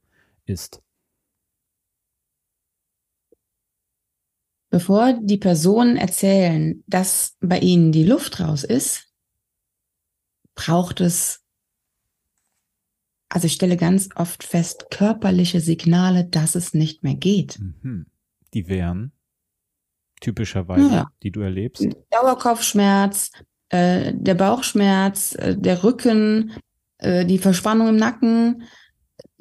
ist? 0.46 0.82
Bevor 4.72 5.14
die 5.14 5.38
Personen 5.38 5.98
erzählen, 5.98 6.84
dass 6.86 7.36
bei 7.40 7.60
ihnen 7.60 7.92
die 7.92 8.04
Luft 8.04 8.40
raus 8.40 8.64
ist, 8.64 9.12
braucht 10.54 11.02
es, 11.02 11.44
also 13.30 13.48
ich 13.48 13.54
stelle 13.54 13.78
ganz 13.78 14.10
oft 14.16 14.44
fest, 14.44 14.88
körperliche 14.92 15.60
Signale, 15.60 16.26
dass 16.26 16.54
es 16.54 16.74
nicht 16.76 17.04
mehr 17.04 17.16
geht. 17.16 17.60
Mhm. 17.60 18.06
Die 18.54 18.68
wären 18.68 19.12
typischerweise, 20.20 20.94
ja. 20.94 21.12
die 21.24 21.32
du 21.32 21.42
erlebst? 21.42 21.86
Dauerkopfschmerz, 22.12 23.32
äh, 23.70 24.14
der 24.16 24.36
Bauchschmerz, 24.36 25.36
äh, 25.36 25.56
der 25.58 25.84
Rücken, 25.84 26.54
äh, 26.98 27.26
die 27.26 27.38
Verspannung 27.38 27.90
im 27.90 27.96
Nacken. 27.96 28.64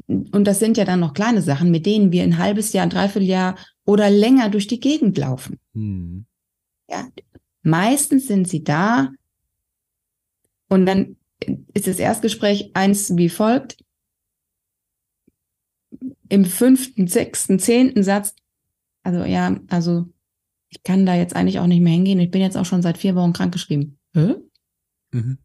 Und 0.06 0.44
das 0.44 0.58
sind 0.58 0.76
ja 0.76 0.84
dann 0.84 1.00
noch 1.00 1.14
kleine 1.14 1.42
Sachen, 1.42 1.70
mit 1.70 1.84
denen 1.86 2.12
wir 2.12 2.22
ein 2.22 2.38
halbes 2.38 2.72
Jahr, 2.72 2.84
ein 2.84 2.90
Dreivierteljahr 2.90 3.56
oder 3.84 4.10
länger 4.10 4.48
durch 4.48 4.66
die 4.66 4.80
Gegend 4.80 5.18
laufen. 5.18 5.58
Hm. 5.74 6.26
Ja, 6.90 7.06
meistens 7.62 8.26
sind 8.26 8.48
sie 8.48 8.64
da 8.64 9.10
und 10.68 10.86
dann 10.86 11.16
ist 11.74 11.86
das 11.86 11.98
Erstgespräch 11.98 12.70
eins 12.74 13.16
wie 13.16 13.28
folgt. 13.28 13.78
Im 16.28 16.44
fünften, 16.44 17.06
sechsten, 17.06 17.58
zehnten 17.58 18.02
Satz, 18.02 18.34
also 19.02 19.24
ja, 19.24 19.58
also 19.68 20.06
ich 20.70 20.82
kann 20.82 21.06
da 21.06 21.14
jetzt 21.14 21.34
eigentlich 21.34 21.58
auch 21.58 21.66
nicht 21.66 21.80
mehr 21.80 21.92
hingehen. 21.92 22.20
Ich 22.20 22.30
bin 22.30 22.40
jetzt 22.40 22.56
auch 22.56 22.66
schon 22.66 22.82
seit 22.82 22.98
vier 22.98 23.14
Wochen 23.14 23.32
krankgeschrieben. 23.32 23.98
Hä? 24.14 24.36
Mhm. 25.12 25.38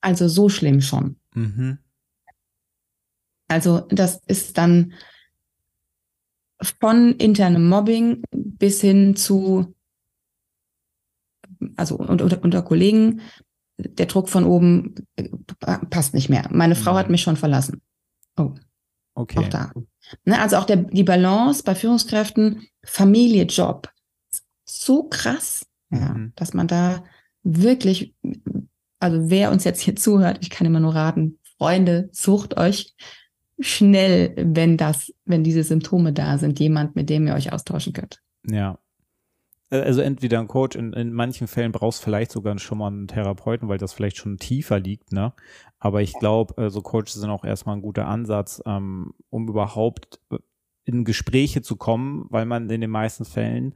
Also 0.00 0.28
so 0.28 0.48
schlimm 0.48 0.80
schon. 0.80 1.16
Mhm. 1.34 1.78
Also 3.48 3.80
das 3.90 4.20
ist 4.26 4.58
dann 4.58 4.94
von 6.60 7.12
internem 7.16 7.68
Mobbing 7.68 8.22
bis 8.30 8.80
hin 8.80 9.16
zu, 9.16 9.74
also 11.76 11.96
unter, 11.96 12.42
unter 12.42 12.62
Kollegen, 12.62 13.20
der 13.78 14.06
Druck 14.06 14.28
von 14.28 14.44
oben 14.44 14.94
äh, 15.16 15.28
passt 15.90 16.14
nicht 16.14 16.28
mehr. 16.28 16.48
Meine 16.50 16.76
Frau 16.76 16.94
hat 16.94 17.06
mhm. 17.06 17.12
mich 17.12 17.22
schon 17.22 17.36
verlassen. 17.36 17.80
Oh. 18.36 18.54
Okay. 19.14 19.40
Auch 19.40 19.48
da. 19.48 19.72
Ne, 20.24 20.40
also 20.40 20.56
auch 20.56 20.64
der, 20.64 20.76
die 20.76 21.04
Balance 21.04 21.62
bei 21.62 21.74
Führungskräften, 21.74 22.66
Familie, 22.82 23.44
Job. 23.44 23.90
So 24.74 25.04
krass, 25.04 25.66
ja, 25.90 26.14
mhm. 26.14 26.32
dass 26.34 26.54
man 26.54 26.66
da 26.66 27.04
wirklich, 27.42 28.14
also 29.00 29.30
wer 29.30 29.50
uns 29.50 29.64
jetzt 29.64 29.80
hier 29.80 29.96
zuhört, 29.96 30.38
ich 30.40 30.50
kann 30.50 30.66
immer 30.66 30.80
nur 30.80 30.94
raten, 30.94 31.38
Freunde, 31.58 32.08
sucht 32.12 32.56
euch 32.56 32.94
schnell, 33.60 34.34
wenn 34.36 34.76
das, 34.76 35.12
wenn 35.24 35.44
diese 35.44 35.62
Symptome 35.62 36.12
da 36.12 36.38
sind, 36.38 36.58
jemand, 36.58 36.96
mit 36.96 37.10
dem 37.10 37.26
ihr 37.26 37.34
euch 37.34 37.52
austauschen 37.52 37.92
könnt. 37.92 38.22
Ja. 38.48 38.78
Äh, 39.70 39.80
also 39.80 40.00
entweder 40.00 40.40
ein 40.40 40.48
Coach, 40.48 40.74
in, 40.74 40.94
in 40.94 41.12
manchen 41.12 41.48
Fällen 41.48 41.72
brauchst 41.72 42.00
du 42.00 42.04
vielleicht 42.04 42.32
sogar 42.32 42.58
schon 42.58 42.78
mal 42.78 42.88
einen 42.88 43.08
Therapeuten, 43.08 43.68
weil 43.68 43.78
das 43.78 43.92
vielleicht 43.92 44.16
schon 44.16 44.38
tiefer 44.38 44.80
liegt, 44.80 45.12
ne? 45.12 45.34
Aber 45.78 46.00
ich 46.00 46.14
glaube, 46.14 46.60
äh, 46.62 46.70
so 46.70 46.80
Coaches 46.80 47.14
sind 47.14 47.30
auch 47.30 47.44
erstmal 47.44 47.76
ein 47.76 47.82
guter 47.82 48.06
Ansatz, 48.06 48.62
ähm, 48.64 49.12
um 49.28 49.48
überhaupt 49.48 50.18
äh, 50.30 50.38
in 50.84 51.04
Gespräche 51.04 51.62
zu 51.62 51.76
kommen, 51.76 52.26
weil 52.30 52.46
man 52.46 52.70
in 52.70 52.80
den 52.80 52.90
meisten 52.90 53.24
Fällen 53.24 53.74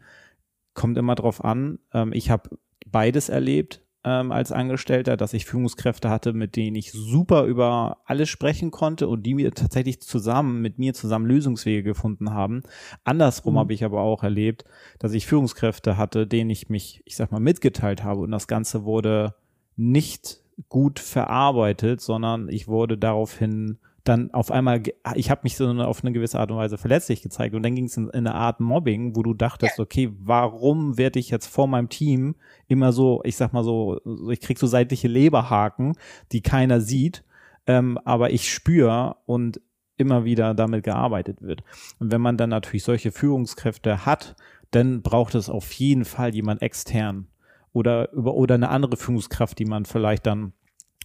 kommt 0.77 0.97
immer 0.97 1.17
drauf 1.17 1.45
an. 1.45 1.81
Ähm, 1.93 2.13
ich 2.13 2.31
habe 2.31 2.51
beides 2.87 3.29
erlebt 3.29 3.83
ähm, 4.05 4.31
als 4.31 4.53
Angestellter, 4.53 5.17
dass 5.17 5.35
ich 5.35 5.47
Führungskräfte 5.47 6.09
hatte, 6.09 6.33
mit 6.33 6.55
denen 6.55 6.77
ich 6.77 6.93
super 6.93 7.45
über 7.45 7.99
alles 8.05 8.29
sprechen 8.29 8.71
konnte 8.71 9.09
und 9.09 9.25
die 9.25 9.35
mir 9.35 9.51
tatsächlich 9.53 10.01
zusammen, 10.01 10.63
mit 10.63 10.79
mir 10.79 10.95
zusammen 10.95 11.27
Lösungswege 11.27 11.83
gefunden 11.83 12.33
haben. 12.33 12.63
Andersrum 13.03 13.55
mhm. 13.55 13.59
habe 13.59 13.75
ich 13.75 13.85
aber 13.85 14.03
auch 14.03 14.23
erlebt, 14.23 14.65
dass 15.01 15.13
ich 15.13 15.27
Führungskräfte 15.27 15.97
hatte, 15.97 16.29
denen 16.29 16.51
ich 16.51 16.69
mich, 16.69 17.03
ich 17.05 17.17
sag 17.17 17.33
mal, 17.33 17.41
mitgeteilt 17.41 18.05
habe 18.05 18.21
und 18.21 18.31
das 18.31 18.47
Ganze 18.47 18.85
wurde 18.85 19.35
nicht 19.75 20.41
gut 20.69 21.01
verarbeitet, 21.01 22.01
sondern 22.01 22.49
ich 22.49 22.69
wurde 22.69 22.97
daraufhin 22.97 23.79
dann 24.09 24.31
auf 24.33 24.51
einmal, 24.51 24.83
ich 25.15 25.31
habe 25.31 25.43
mich 25.45 25.57
so 25.57 25.69
auf 25.69 26.03
eine 26.03 26.13
gewisse 26.13 26.39
Art 26.39 26.51
und 26.51 26.57
Weise 26.57 26.79
verletzlich 26.79 27.23
gezeigt 27.23 27.55
und 27.55 27.63
dann 27.63 27.75
ging 27.75 27.87
es 27.87 27.97
in, 27.97 28.09
in, 28.09 28.27
eine 28.27 28.35
Art 28.35 28.61
Mobbing, 28.61 29.17
wo 29.17 29.23
du 29.23 29.35
dachtest, 29.35 29.81
okay, 29.81 30.11
warum 30.19 30.97
werde 30.99 31.19
ich 31.19 31.31
jetzt 31.31 31.47
vor 31.47 31.67
meinem 31.67 31.89
Team 31.89 32.37
immer 32.69 32.93
so, 32.93 33.21
ich 33.25 33.37
sag 33.37 33.53
mal 33.53 33.65
so, 33.65 34.01
ich 34.31 34.41
krieg 34.41 34.59
so 34.59 34.67
seitliche 34.67 35.09
Leberhaken, 35.09 35.97
die 36.33 36.41
keiner 36.41 36.81
sieht, 36.81 37.25
ähm, 37.67 37.99
aber 38.05 38.31
ich 38.31 38.53
spüre 38.53 39.17
und 39.27 39.61
immer 39.97 40.25
wieder 40.25 40.55
damit 40.55 40.85
gearbeitet 40.85 41.43
wird. 41.43 41.63
Und 41.99 42.13
wenn 42.13 42.21
man 42.21 42.37
dann 42.37 42.51
natürlich 42.51 42.85
solche 42.85 43.13
Führungskräfte 43.13 44.05
hat, 44.05 44.37
dann 44.71 45.03
braucht 45.03 45.35
es 45.35 45.49
auf 45.49 45.73
jeden 45.73 46.05
Fall 46.05 46.35
jemand 46.35 46.63
extern 46.63 47.29
oder 47.73 48.13
über 48.13 48.35
oder 48.35 48.55
eine 48.55 48.69
andere 48.69 48.97
Führungskraft, 48.97 49.59
die 49.59 49.65
man 49.65 49.85
vielleicht 49.85 50.27
dann 50.27 50.53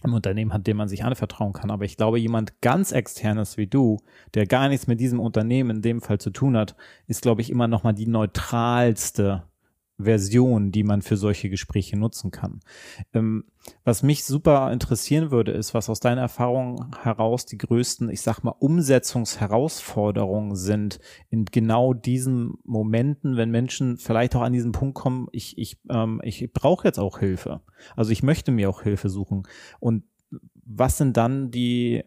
im 0.04 0.14
Unternehmen 0.14 0.52
hat, 0.52 0.66
dem 0.66 0.76
man 0.76 0.88
sich 0.88 1.04
anvertrauen 1.04 1.52
kann. 1.52 1.70
Aber 1.70 1.84
ich 1.84 1.96
glaube, 1.96 2.18
jemand 2.18 2.60
ganz 2.60 2.92
externes 2.92 3.56
wie 3.56 3.66
du, 3.66 3.98
der 4.34 4.46
gar 4.46 4.68
nichts 4.68 4.86
mit 4.86 5.00
diesem 5.00 5.20
Unternehmen 5.20 5.76
in 5.76 5.82
dem 5.82 6.00
Fall 6.00 6.18
zu 6.18 6.30
tun 6.30 6.56
hat, 6.56 6.76
ist, 7.06 7.22
glaube 7.22 7.40
ich, 7.40 7.50
immer 7.50 7.68
noch 7.68 7.82
mal 7.82 7.92
die 7.92 8.06
neutralste 8.06 9.44
Version, 9.98 10.72
die 10.72 10.84
man 10.84 11.02
für 11.02 11.16
solche 11.16 11.50
Gespräche 11.50 11.96
nutzen 11.96 12.30
kann. 12.30 12.60
Ähm, 13.12 13.44
was 13.84 14.02
mich 14.02 14.24
super 14.24 14.72
interessieren 14.72 15.30
würde, 15.30 15.52
ist, 15.52 15.74
was 15.74 15.88
aus 15.88 16.00
deiner 16.00 16.22
Erfahrung 16.22 16.94
heraus 17.02 17.46
die 17.46 17.58
größten, 17.58 18.10
ich 18.10 18.22
sag 18.22 18.42
mal, 18.42 18.54
Umsetzungsherausforderungen 18.58 20.56
sind 20.56 20.98
in 21.30 21.44
genau 21.44 21.94
diesen 21.94 22.54
Momenten, 22.64 23.36
wenn 23.36 23.50
Menschen 23.50 23.98
vielleicht 23.98 24.34
auch 24.34 24.42
an 24.42 24.52
diesen 24.52 24.72
Punkt 24.72 24.94
kommen, 24.94 25.28
ich, 25.32 25.56
ich, 25.58 25.78
ähm, 25.90 26.20
ich 26.24 26.52
brauche 26.52 26.86
jetzt 26.86 26.98
auch 26.98 27.18
Hilfe. 27.18 27.60
Also 27.94 28.10
ich 28.10 28.22
möchte 28.22 28.50
mir 28.50 28.68
auch 28.68 28.82
Hilfe 28.82 29.08
suchen. 29.08 29.44
Und 29.78 30.04
was 30.64 30.98
sind 30.98 31.16
dann 31.16 31.50
die 31.50 32.04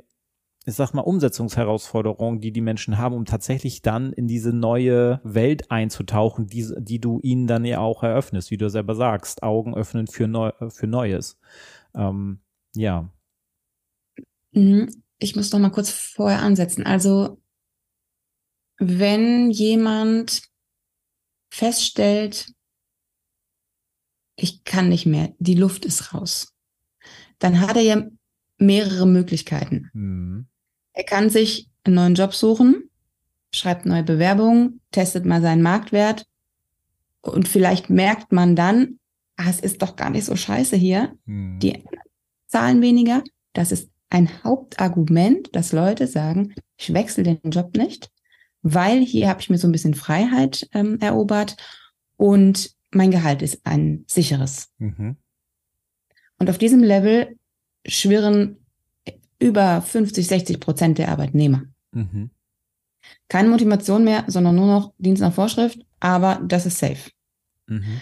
ich 0.68 0.74
sag 0.74 0.94
mal, 0.94 1.02
Umsetzungsherausforderungen, 1.02 2.42
die 2.42 2.52
die 2.52 2.62
Menschen 2.62 2.98
haben, 2.98 3.14
um 3.14 3.26
tatsächlich 3.26 3.84
dann 3.84 4.12
in 4.14 4.28
diese 4.28 4.52
neue 4.52 5.22
Welt 5.24 5.70
einzutauchen, 5.70 6.48
die, 6.48 6.68
die 6.80 7.00
du 7.00 7.20
ihnen 7.22 7.46
dann 7.46 7.66
ja 7.66 7.80
auch 7.80 8.02
eröffnest, 8.02 8.50
wie 8.50 8.58
du 8.58 8.68
selber 8.70 8.96
sagst, 8.96 9.44
Augen 9.44 9.76
öffnen 9.76 10.08
für, 10.08 10.28
Neu 10.28 10.52
für 10.70 10.88
Neues. 10.88 11.38
Ähm, 11.94 12.40
ja. 12.76 13.08
Mhm. 14.54 14.90
Ich 15.20 15.36
muss 15.36 15.52
noch 15.52 15.60
mal 15.60 15.70
kurz 15.70 15.92
vorher 15.92 16.42
ansetzen. 16.42 16.84
Also, 16.84 17.40
wenn 18.78 19.52
jemand 19.52 20.42
feststellt, 21.54 22.54
ich 24.36 24.64
kann 24.64 24.90
nicht 24.90 25.06
mehr, 25.06 25.34
die 25.38 25.56
Luft 25.56 25.86
ist 25.86 26.14
raus, 26.14 26.54
dann 27.38 27.62
hat 27.62 27.76
er 27.76 27.84
ja 27.84 28.08
mehrere 28.58 29.06
Möglichkeiten. 29.06 29.92
Mhm. 29.94 30.48
Er 30.96 31.04
kann 31.04 31.30
sich 31.30 31.70
einen 31.84 31.96
neuen 31.96 32.16
Job 32.16 32.34
suchen, 32.34 32.90
schreibt 33.52 33.86
neue 33.86 34.04
Bewerbungen, 34.04 34.82
testet 34.92 35.26
mal 35.26 35.42
seinen 35.42 35.62
Marktwert 35.62 36.26
und 37.22 37.48
vielleicht 37.48 37.90
merkt 37.90 38.32
man 38.32 38.56
dann, 38.56 39.00
ah, 39.36 39.50
es 39.50 39.60
ist 39.60 39.82
doch 39.82 39.96
gar 39.98 40.10
nicht 40.10 40.26
so 40.26 40.36
scheiße 40.36 40.76
hier. 40.78 41.14
Hm. 41.26 41.60
Die 41.60 41.84
zahlen 42.48 42.82
weniger. 42.82 43.24
Das 43.54 43.72
ist 43.72 43.90
ein 44.10 44.44
Hauptargument, 44.44 45.54
dass 45.54 45.74
Leute 45.74 46.08
sagen, 46.08 46.54
ich 46.78 46.94
wechsle 46.94 47.24
den 47.24 47.52
Job 47.52 47.76
nicht, 47.76 48.10
weil 48.62 49.02
hier 49.02 49.28
habe 49.28 49.42
ich 49.42 49.50
mir 49.50 49.58
so 49.58 49.68
ein 49.68 49.74
bisschen 49.74 49.96
Freiheit 49.96 50.68
ähm, 50.74 50.98
erobert 51.02 51.58
und 52.16 52.74
mein 52.92 53.12
Gehalt 53.12 53.42
ist 53.42 53.66
ein 53.66 54.06
sicheres. 54.08 54.70
Mhm. 54.78 55.18
Und 56.40 56.50
auf 56.50 56.58
diesem 56.58 56.82
Level 56.82 57.38
schwirren 57.86 58.65
über 59.40 59.82
50, 59.82 60.28
60 60.28 60.60
Prozent 60.60 60.98
der 60.98 61.10
Arbeitnehmer. 61.10 61.64
Mhm. 61.92 62.30
Keine 63.28 63.50
Motivation 63.50 64.04
mehr, 64.04 64.24
sondern 64.28 64.56
nur 64.56 64.68
noch 64.68 64.94
Dienst 64.98 65.22
nach 65.22 65.34
Vorschrift, 65.34 65.80
aber 66.00 66.42
das 66.44 66.66
ist 66.66 66.80
safe. 66.80 67.12
Mhm. 67.68 68.02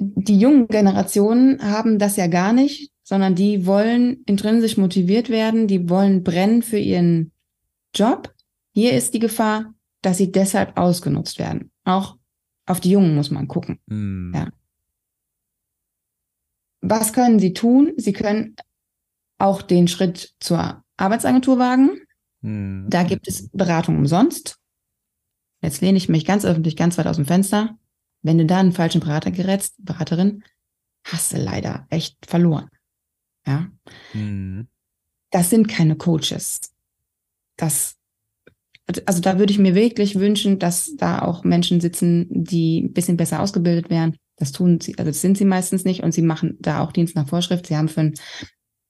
Die 0.00 0.38
jungen 0.38 0.68
Generationen 0.68 1.60
haben 1.60 1.98
das 1.98 2.16
ja 2.16 2.28
gar 2.28 2.52
nicht, 2.52 2.92
sondern 3.02 3.34
die 3.34 3.66
wollen 3.66 4.22
intrinsisch 4.26 4.76
motiviert 4.76 5.28
werden, 5.28 5.66
die 5.66 5.88
wollen 5.88 6.22
brennen 6.22 6.62
für 6.62 6.78
ihren 6.78 7.32
Job. 7.94 8.32
Hier 8.74 8.92
ist 8.92 9.14
die 9.14 9.18
Gefahr, 9.18 9.74
dass 10.02 10.18
sie 10.18 10.30
deshalb 10.30 10.78
ausgenutzt 10.78 11.38
werden. 11.38 11.72
Auch 11.84 12.16
auf 12.66 12.80
die 12.80 12.90
Jungen 12.90 13.14
muss 13.14 13.30
man 13.30 13.48
gucken. 13.48 13.80
Mhm. 13.86 14.32
Ja. 14.34 14.48
Was 16.88 17.12
können 17.12 17.38
sie 17.38 17.52
tun? 17.52 17.92
Sie 17.96 18.12
können 18.12 18.56
auch 19.38 19.62
den 19.62 19.88
Schritt 19.88 20.34
zur 20.40 20.82
Arbeitsagentur 20.96 21.58
wagen. 21.58 22.00
Mhm. 22.40 22.86
Da 22.88 23.02
gibt 23.02 23.28
es 23.28 23.48
Beratung 23.50 23.98
umsonst. 23.98 24.56
Jetzt 25.60 25.80
lehne 25.80 25.98
ich 25.98 26.08
mich 26.08 26.24
ganz 26.24 26.44
öffentlich 26.44 26.76
ganz 26.76 26.98
weit 26.98 27.06
aus 27.06 27.16
dem 27.16 27.26
Fenster. 27.26 27.76
Wenn 28.22 28.38
du 28.38 28.46
da 28.46 28.58
einen 28.58 28.72
falschen 28.72 29.00
Berater 29.00 29.30
gerätst, 29.30 29.74
Beraterin, 29.78 30.44
hast 31.04 31.32
du 31.32 31.36
leider 31.36 31.86
echt 31.90 32.16
verloren. 32.26 32.68
Ja. 33.46 33.70
Mhm. 34.14 34.68
Das 35.30 35.50
sind 35.50 35.68
keine 35.68 35.96
Coaches. 35.96 36.60
Das, 37.56 37.96
also 39.04 39.20
da 39.20 39.38
würde 39.38 39.52
ich 39.52 39.58
mir 39.58 39.74
wirklich 39.74 40.18
wünschen, 40.18 40.58
dass 40.58 40.96
da 40.96 41.20
auch 41.22 41.44
Menschen 41.44 41.80
sitzen, 41.80 42.28
die 42.30 42.80
ein 42.80 42.92
bisschen 42.92 43.16
besser 43.16 43.40
ausgebildet 43.40 43.90
werden. 43.90 44.16
Das 44.38 44.52
tun 44.52 44.80
sie, 44.80 44.96
also 44.98 45.10
das 45.10 45.20
sind 45.20 45.36
sie 45.36 45.44
meistens 45.44 45.84
nicht 45.84 46.02
und 46.02 46.12
sie 46.12 46.22
machen 46.22 46.56
da 46.60 46.80
auch 46.80 46.92
Dienst 46.92 47.16
nach 47.16 47.28
Vorschrift. 47.28 47.66
Sie 47.66 47.76
haben 47.76 47.88
für 47.88 48.00
ein 48.00 48.14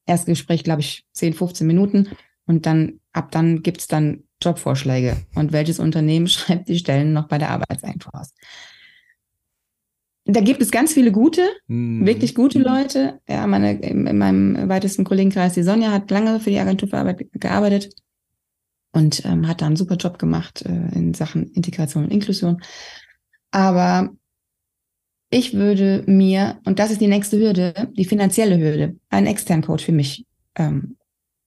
Erstgespräch, 0.07 0.65
glaube 0.65 0.81
ich, 0.81 1.05
10, 1.13 1.35
15 1.35 1.67
Minuten 1.67 2.09
und 2.47 2.67
dann, 2.67 3.01
ab 3.13 3.31
dann 3.31 3.63
gibt's 3.63 3.87
dann 3.87 4.25
Jobvorschläge. 4.43 5.17
Und 5.35 5.53
welches 5.53 5.79
Unternehmen 5.79 6.27
schreibt 6.29 6.69
die 6.69 6.79
Stellen 6.79 7.13
noch 7.13 7.29
bei 7.29 7.39
der 7.39 7.51
Arbeitsagentur 7.51 8.15
aus? 8.15 8.33
Da 10.31 10.43
gibt 10.43 10.61
es 10.61 10.71
ganz 10.71 10.93
viele 10.93 11.11
gute, 11.11 11.49
mhm. 11.69 12.05
wirklich 12.05 12.35
gute 12.35 12.59
Leute. 12.59 13.21
Ja, 13.27 13.47
meine, 13.47 13.81
in 13.81 14.19
meinem 14.19 14.69
weitesten 14.69 15.05
Kollegenkreis, 15.05 15.55
die 15.55 15.63
Sonja, 15.63 15.91
hat 15.91 16.11
lange 16.11 16.39
für 16.39 16.51
die 16.51 16.59
Agentur 16.59 16.89
für 16.89 16.99
Arbeit 16.99 17.27
gearbeitet 17.33 17.95
und 18.93 19.25
ähm, 19.25 19.49
hat 19.49 19.63
da 19.63 19.67
einen 19.67 19.77
super 19.77 19.97
Job 19.97 20.19
gemacht 20.19 20.63
äh, 20.67 20.95
in 20.95 21.15
Sachen 21.15 21.51
Integration 21.53 22.05
und 22.05 22.11
Inklusion. 22.11 22.63
Aber 23.53 24.11
ich 25.31 25.55
würde 25.55 26.05
mir, 26.07 26.61
und 26.65 26.79
das 26.79 26.91
ist 26.91 27.01
die 27.01 27.07
nächste 27.07 27.39
Hürde, 27.39 27.91
die 27.93 28.05
finanzielle 28.05 28.59
Hürde, 28.59 28.97
einen 29.11 29.27
externen 29.27 29.65
Coach 29.65 29.85
für 29.85 29.93
mich 29.93 30.27
ähm, 30.55 30.97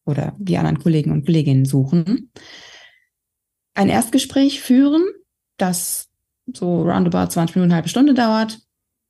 oder 0.05 0.35
die 0.37 0.57
anderen 0.57 0.79
Kollegen 0.79 1.11
und 1.11 1.25
Kolleginnen 1.25 1.65
suchen. 1.65 2.31
Ein 3.73 3.89
Erstgespräch 3.89 4.61
führen, 4.61 5.03
das 5.57 6.09
so 6.53 6.83
roundabout 6.83 7.31
20 7.31 7.55
Minuten, 7.55 7.71
eine 7.71 7.75
halbe 7.75 7.89
Stunde 7.89 8.13
dauert, 8.13 8.59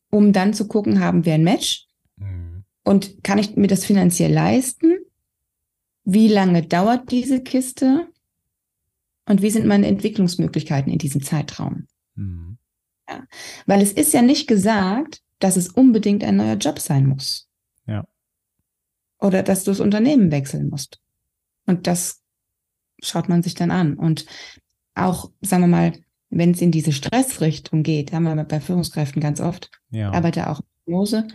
um 0.10 0.32
dann 0.34 0.54
zu 0.54 0.68
gucken, 0.68 1.00
haben 1.00 1.26
wir 1.26 1.34
ein 1.34 1.44
Match 1.44 1.88
mhm. 2.18 2.64
und 2.84 3.24
kann 3.24 3.40
ich 3.40 3.56
mir 3.56 3.68
das 3.68 3.86
finanziell 3.86 4.32
leisten? 4.32 5.00
Wie 6.04 6.28
lange 6.28 6.64
dauert 6.64 7.12
diese 7.12 7.42
Kiste? 7.42 8.08
Und 9.28 9.42
wie 9.42 9.50
sind 9.50 9.66
meine 9.66 9.88
Entwicklungsmöglichkeiten 9.88 10.92
in 10.92 10.98
diesem 10.98 11.22
Zeitraum? 11.22 11.88
Mhm. 12.16 12.51
Ja. 13.12 13.24
Weil 13.66 13.82
es 13.82 13.92
ist 13.92 14.14
ja 14.14 14.22
nicht 14.22 14.48
gesagt, 14.48 15.22
dass 15.40 15.58
es 15.58 15.70
unbedingt 15.70 16.24
ein 16.24 16.38
neuer 16.38 16.56
Job 16.56 16.80
sein 16.80 17.08
muss. 17.08 17.50
Ja. 17.88 18.06
Oder 19.20 19.44
dass 19.44 19.64
du 19.64 19.72
das 19.72 19.80
Unternehmen 19.80 20.32
wechseln 20.32 20.70
musst. 20.70 21.00
Und 21.66 21.88
das 21.88 22.22
schaut 23.02 23.30
man 23.30 23.44
sich 23.44 23.56
dann 23.56 23.72
an. 23.72 23.96
Und 23.96 24.26
auch, 24.96 25.32
sagen 25.42 25.64
wir 25.64 25.68
mal, 25.68 25.94
wenn 26.30 26.52
es 26.52 26.62
in 26.62 26.72
diese 26.72 26.94
Stressrichtung 26.94 27.84
geht, 27.84 28.14
haben 28.14 28.24
wir 28.24 28.44
bei 28.44 28.60
Führungskräften 28.60 29.22
ganz 29.22 29.42
oft, 29.42 29.70
ja. 29.90 30.12
arbeite 30.12 30.50
auch 30.50 30.62
Hypnose, 30.86 31.28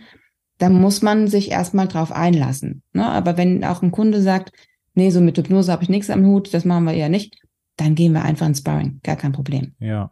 da 0.57 0.69
muss 0.69 1.01
man 1.01 1.27
sich 1.27 1.51
erstmal 1.51 1.87
drauf 1.87 2.11
einlassen. 2.11 2.81
Ne? 2.93 3.05
Aber 3.05 3.37
wenn 3.37 3.63
auch 3.63 3.83
ein 3.83 3.91
Kunde 3.91 4.21
sagt, 4.21 4.51
nee, 4.95 5.11
so 5.11 5.21
mit 5.21 5.37
Hypnose 5.37 5.71
habe 5.71 5.83
ich 5.83 5.89
nichts 5.89 6.09
am 6.09 6.25
Hut, 6.25 6.53
das 6.53 6.65
machen 6.65 6.85
wir 6.85 6.93
eher 6.93 7.09
nicht, 7.09 7.39
dann 7.75 7.93
gehen 7.93 8.13
wir 8.13 8.23
einfach 8.23 8.47
ins 8.47 8.59
Sparring, 8.59 8.99
gar 9.03 9.15
kein 9.15 9.33
Problem. 9.33 9.75
Ja. 9.79 10.11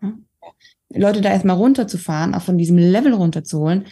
Leute 0.94 1.22
da 1.22 1.30
erstmal 1.30 1.56
runterzufahren, 1.56 2.34
auch 2.34 2.42
von 2.42 2.58
diesem 2.58 2.78
Level 2.78 3.14
runterzuholen, 3.14 3.86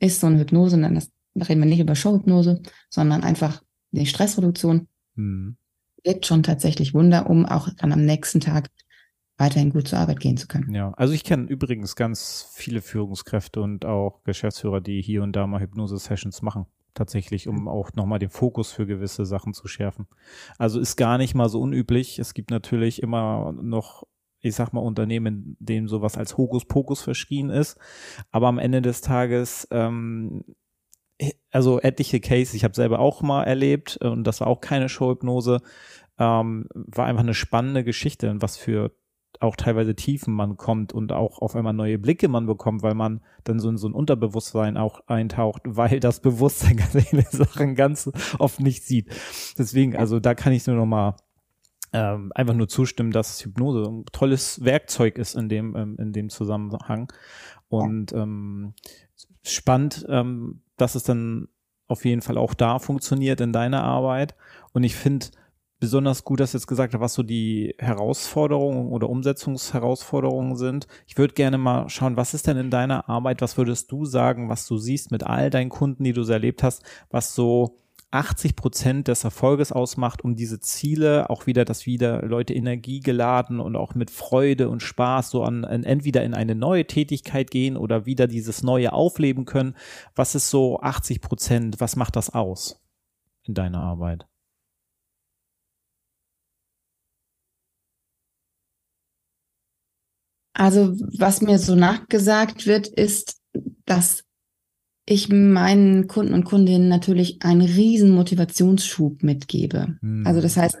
ist 0.00 0.20
so 0.20 0.26
eine 0.26 0.40
Hypnose, 0.40 0.80
dann 0.80 0.94
das, 0.94 1.10
da 1.34 1.46
reden 1.46 1.60
wir 1.60 1.68
nicht 1.68 1.80
über 1.80 1.94
Showhypnose, 1.94 2.62
sondern 2.90 3.22
einfach 3.22 3.62
die 3.92 4.06
Stressreduktion. 4.06 4.88
Mhm. 5.14 5.56
Wirkt 6.04 6.26
schon 6.26 6.42
tatsächlich 6.42 6.94
Wunder, 6.94 7.30
um 7.30 7.46
auch 7.46 7.68
dann 7.78 7.92
am 7.92 8.04
nächsten 8.04 8.40
Tag 8.40 8.70
weiterhin 9.38 9.70
gut 9.70 9.88
zur 9.88 9.98
Arbeit 9.98 10.20
gehen 10.20 10.36
zu 10.36 10.46
können. 10.46 10.74
Ja, 10.74 10.92
also 10.94 11.14
ich 11.14 11.24
kenne 11.24 11.48
übrigens 11.48 11.96
ganz 11.96 12.48
viele 12.52 12.80
Führungskräfte 12.80 13.60
und 13.60 13.84
auch 13.84 14.22
Geschäftsführer, 14.24 14.80
die 14.80 15.00
hier 15.00 15.22
und 15.22 15.34
da 15.34 15.46
mal 15.46 15.60
Hypnose-Sessions 15.60 16.42
machen. 16.42 16.66
Tatsächlich, 16.94 17.48
um 17.48 17.68
auch 17.68 17.94
nochmal 17.94 18.18
den 18.18 18.28
Fokus 18.28 18.70
für 18.70 18.86
gewisse 18.86 19.24
Sachen 19.24 19.54
zu 19.54 19.66
schärfen. 19.66 20.06
Also 20.58 20.78
ist 20.78 20.96
gar 20.96 21.16
nicht 21.16 21.34
mal 21.34 21.48
so 21.48 21.60
unüblich. 21.60 22.18
Es 22.18 22.34
gibt 22.34 22.50
natürlich 22.50 23.02
immer 23.02 23.52
noch 23.52 24.06
ich 24.42 24.54
sag 24.54 24.72
mal, 24.72 24.80
Unternehmen, 24.80 25.56
denen 25.60 25.88
sowas 25.88 26.18
als 26.18 26.36
Hokuspokus 26.36 27.00
verschrien 27.00 27.50
ist. 27.50 27.78
Aber 28.30 28.48
am 28.48 28.58
Ende 28.58 28.82
des 28.82 29.00
Tages, 29.00 29.66
ähm, 29.70 30.44
also 31.50 31.80
etliche 31.80 32.20
Cases, 32.20 32.54
ich 32.54 32.64
habe 32.64 32.74
selber 32.74 32.98
auch 32.98 33.22
mal 33.22 33.44
erlebt 33.44 33.96
und 33.98 34.24
das 34.24 34.40
war 34.40 34.48
auch 34.48 34.60
keine 34.60 34.88
Showhypnose, 34.88 35.60
ähm, 36.18 36.66
war 36.74 37.06
einfach 37.06 37.22
eine 37.22 37.34
spannende 37.34 37.84
Geschichte 37.84 38.30
und 38.30 38.42
was 38.42 38.56
für 38.56 38.92
auch 39.40 39.56
teilweise 39.56 39.94
Tiefen 39.94 40.34
man 40.34 40.56
kommt 40.56 40.92
und 40.92 41.12
auch 41.12 41.40
auf 41.40 41.56
einmal 41.56 41.72
neue 41.72 41.98
Blicke 41.98 42.28
man 42.28 42.46
bekommt, 42.46 42.82
weil 42.82 42.94
man 42.94 43.20
dann 43.44 43.58
so 43.58 43.68
in 43.68 43.76
so 43.76 43.88
ein 43.88 43.94
Unterbewusstsein 43.94 44.76
auch 44.76 45.06
eintaucht, 45.06 45.62
weil 45.66 46.00
das 46.00 46.20
Bewusstsein 46.20 46.76
ganz 46.92 47.04
viele 47.04 47.26
Sachen 47.30 47.74
ganz 47.74 48.10
oft 48.38 48.60
nicht 48.60 48.84
sieht. 48.84 49.08
Deswegen, 49.58 49.96
also 49.96 50.20
da 50.20 50.34
kann 50.34 50.52
ich 50.52 50.66
nur 50.66 50.76
noch 50.76 50.86
mal 50.86 51.16
ähm, 51.92 52.32
einfach 52.34 52.54
nur 52.54 52.68
zustimmen, 52.68 53.10
dass 53.10 53.44
Hypnose 53.44 53.88
ein 53.90 54.04
tolles 54.12 54.64
Werkzeug 54.64 55.18
ist 55.18 55.34
in 55.34 55.48
dem, 55.48 55.76
ähm, 55.76 55.96
in 55.98 56.12
dem 56.12 56.30
Zusammenhang. 56.30 57.12
Und 57.68 58.12
ähm, 58.12 58.74
spannend, 59.42 60.06
ähm, 60.08 60.62
dass 60.76 60.94
es 60.94 61.02
dann 61.02 61.48
auf 61.88 62.04
jeden 62.04 62.22
Fall 62.22 62.38
auch 62.38 62.54
da 62.54 62.78
funktioniert 62.78 63.40
in 63.40 63.52
deiner 63.52 63.84
Arbeit. 63.84 64.34
Und 64.72 64.84
ich 64.84 64.96
finde, 64.96 65.26
besonders 65.82 66.24
gut, 66.24 66.38
dass 66.38 66.52
du 66.52 66.58
jetzt 66.58 66.68
gesagt 66.68 66.94
hast, 66.94 67.00
was 67.00 67.14
so 67.14 67.22
die 67.24 67.74
Herausforderungen 67.78 68.92
oder 68.92 69.10
Umsetzungsherausforderungen 69.10 70.56
sind. 70.56 70.86
Ich 71.08 71.18
würde 71.18 71.34
gerne 71.34 71.58
mal 71.58 71.88
schauen, 71.88 72.16
was 72.16 72.34
ist 72.34 72.46
denn 72.46 72.56
in 72.56 72.70
deiner 72.70 73.08
Arbeit, 73.08 73.42
was 73.42 73.58
würdest 73.58 73.90
du 73.90 74.04
sagen, 74.04 74.48
was 74.48 74.64
du 74.66 74.78
siehst 74.78 75.10
mit 75.10 75.24
all 75.24 75.50
deinen 75.50 75.70
Kunden, 75.70 76.04
die 76.04 76.12
du 76.12 76.22
so 76.22 76.32
erlebt 76.32 76.62
hast, 76.62 76.84
was 77.10 77.34
so 77.34 77.76
80 78.12 78.56
Prozent 78.56 79.08
des 79.08 79.24
Erfolges 79.24 79.72
ausmacht, 79.72 80.22
um 80.22 80.36
diese 80.36 80.60
Ziele 80.60 81.30
auch 81.30 81.46
wieder, 81.46 81.64
dass 81.64 81.86
wieder 81.86 82.22
Leute 82.22 82.54
energiegeladen 82.54 83.58
und 83.58 83.74
auch 83.74 83.94
mit 83.94 84.10
Freude 84.10 84.68
und 84.68 84.82
Spaß 84.82 85.30
so 85.30 85.42
an, 85.42 85.64
an 85.64 85.84
entweder 85.84 86.22
in 86.22 86.34
eine 86.34 86.54
neue 86.54 86.86
Tätigkeit 86.86 87.50
gehen 87.50 87.76
oder 87.76 88.06
wieder 88.06 88.26
dieses 88.26 88.62
neue 88.62 88.92
aufleben 88.92 89.44
können. 89.46 89.74
Was 90.14 90.34
ist 90.34 90.50
so 90.50 90.80
80 90.80 91.20
Prozent? 91.22 91.80
Was 91.80 91.96
macht 91.96 92.16
das 92.16 92.30
aus 92.30 92.80
in 93.44 93.54
deiner 93.54 93.80
Arbeit? 93.82 94.26
Also 100.54 100.94
was 101.18 101.40
mir 101.40 101.58
so 101.58 101.74
nachgesagt 101.74 102.66
wird, 102.66 102.86
ist, 102.86 103.40
dass 103.86 104.24
ich 105.12 105.28
meinen 105.28 106.08
Kunden 106.08 106.34
und 106.34 106.44
Kundinnen 106.44 106.88
natürlich 106.88 107.42
einen 107.42 107.62
riesen 107.62 108.10
Motivationsschub 108.10 109.22
mitgebe. 109.22 109.96
Hm. 110.00 110.26
Also 110.26 110.40
das 110.40 110.56
heißt, 110.56 110.78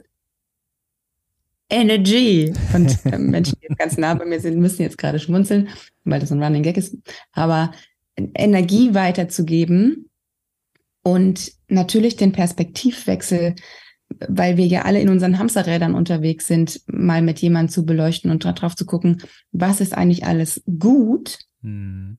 Energy. 1.70 2.52
Und 2.74 2.98
äh, 3.06 3.18
Menschen, 3.18 3.58
die 3.60 3.68
jetzt 3.68 3.78
ganz 3.78 3.96
nah 3.96 4.14
bei 4.14 4.26
mir 4.26 4.40
sind, 4.40 4.58
müssen 4.58 4.82
jetzt 4.82 4.98
gerade 4.98 5.18
schmunzeln, 5.18 5.68
weil 6.04 6.20
das 6.20 6.32
ein 6.32 6.42
Running 6.42 6.62
Gag 6.62 6.76
ist. 6.76 6.96
Aber 7.32 7.72
Energie 8.16 8.94
weiterzugeben 8.94 10.10
und 11.02 11.52
natürlich 11.68 12.16
den 12.16 12.32
Perspektivwechsel 12.32 13.54
weil 14.28 14.56
wir 14.56 14.66
ja 14.66 14.82
alle 14.82 15.00
in 15.00 15.08
unseren 15.08 15.38
Hamsterrädern 15.38 15.94
unterwegs 15.94 16.46
sind, 16.46 16.80
mal 16.86 17.22
mit 17.22 17.40
jemandem 17.40 17.72
zu 17.72 17.84
beleuchten 17.84 18.30
und 18.30 18.44
darauf 18.44 18.76
zu 18.76 18.86
gucken, 18.86 19.22
was 19.52 19.80
ist 19.80 19.94
eigentlich 19.96 20.24
alles 20.24 20.62
gut, 20.78 21.38
hm. 21.62 22.18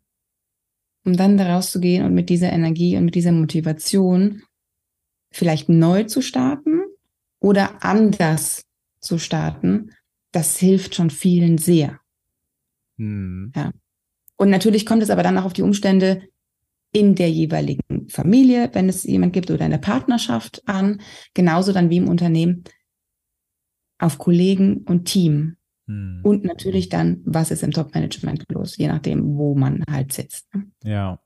Um 1.06 1.16
dann 1.16 1.38
daraus 1.38 1.72
zu 1.72 1.80
gehen 1.80 2.06
und 2.06 2.14
mit 2.14 2.30
dieser 2.30 2.52
Energie 2.52 2.98
und 2.98 3.06
mit 3.06 3.16
dieser 3.16 3.32
Motivation 3.32 4.44
vielleicht 5.32 5.70
neu 5.70 6.04
zu 6.04 6.22
starten 6.22 6.82
oder 7.40 7.84
anders 7.84 8.66
zu 9.00 9.18
starten, 9.18 9.92
das 10.32 10.58
hilft 10.58 10.96
schon 10.96 11.10
vielen 11.10 11.58
sehr. 11.58 12.00
Hm. 12.98 13.52
Ja. 13.56 13.72
Und 14.38 14.50
natürlich 14.50 14.86
kommt 14.86 15.04
es 15.04 15.10
aber 15.10 15.24
dann 15.24 15.38
auch 15.38 15.46
auf 15.46 15.54
die 15.54 15.62
Umstände 15.62 16.24
in 16.92 17.16
der 17.16 17.30
jeweiligen 17.30 18.08
Familie, 18.08 18.70
wenn 18.74 18.88
es 18.88 19.04
jemand 19.04 19.34
gibt, 19.34 19.50
oder 19.50 19.66
in 19.66 19.72
der 19.72 19.80
Partnerschaft 19.80 20.62
an, 20.68 21.02
genauso 21.34 21.74
dann 21.74 21.90
wie 21.90 21.98
im 21.98 22.08
Unternehmen, 22.08 22.64
auf 23.98 24.18
Kollegen 24.18 24.84
und 24.84 25.06
Team. 25.06 25.58
Hm. 25.88 26.22
Und 26.24 26.44
natürlich 26.46 26.90
dann, 26.90 27.22
was 27.26 27.52
ist 27.52 27.64
im 27.64 27.72
Top-Management 27.72 28.46
los, 28.50 28.78
je 28.78 28.88
nachdem, 28.88 29.38
wo 29.38 29.56
man 29.56 29.84
halt 29.90 30.14
sitzt. 30.14 30.48
Ja. 30.84 31.20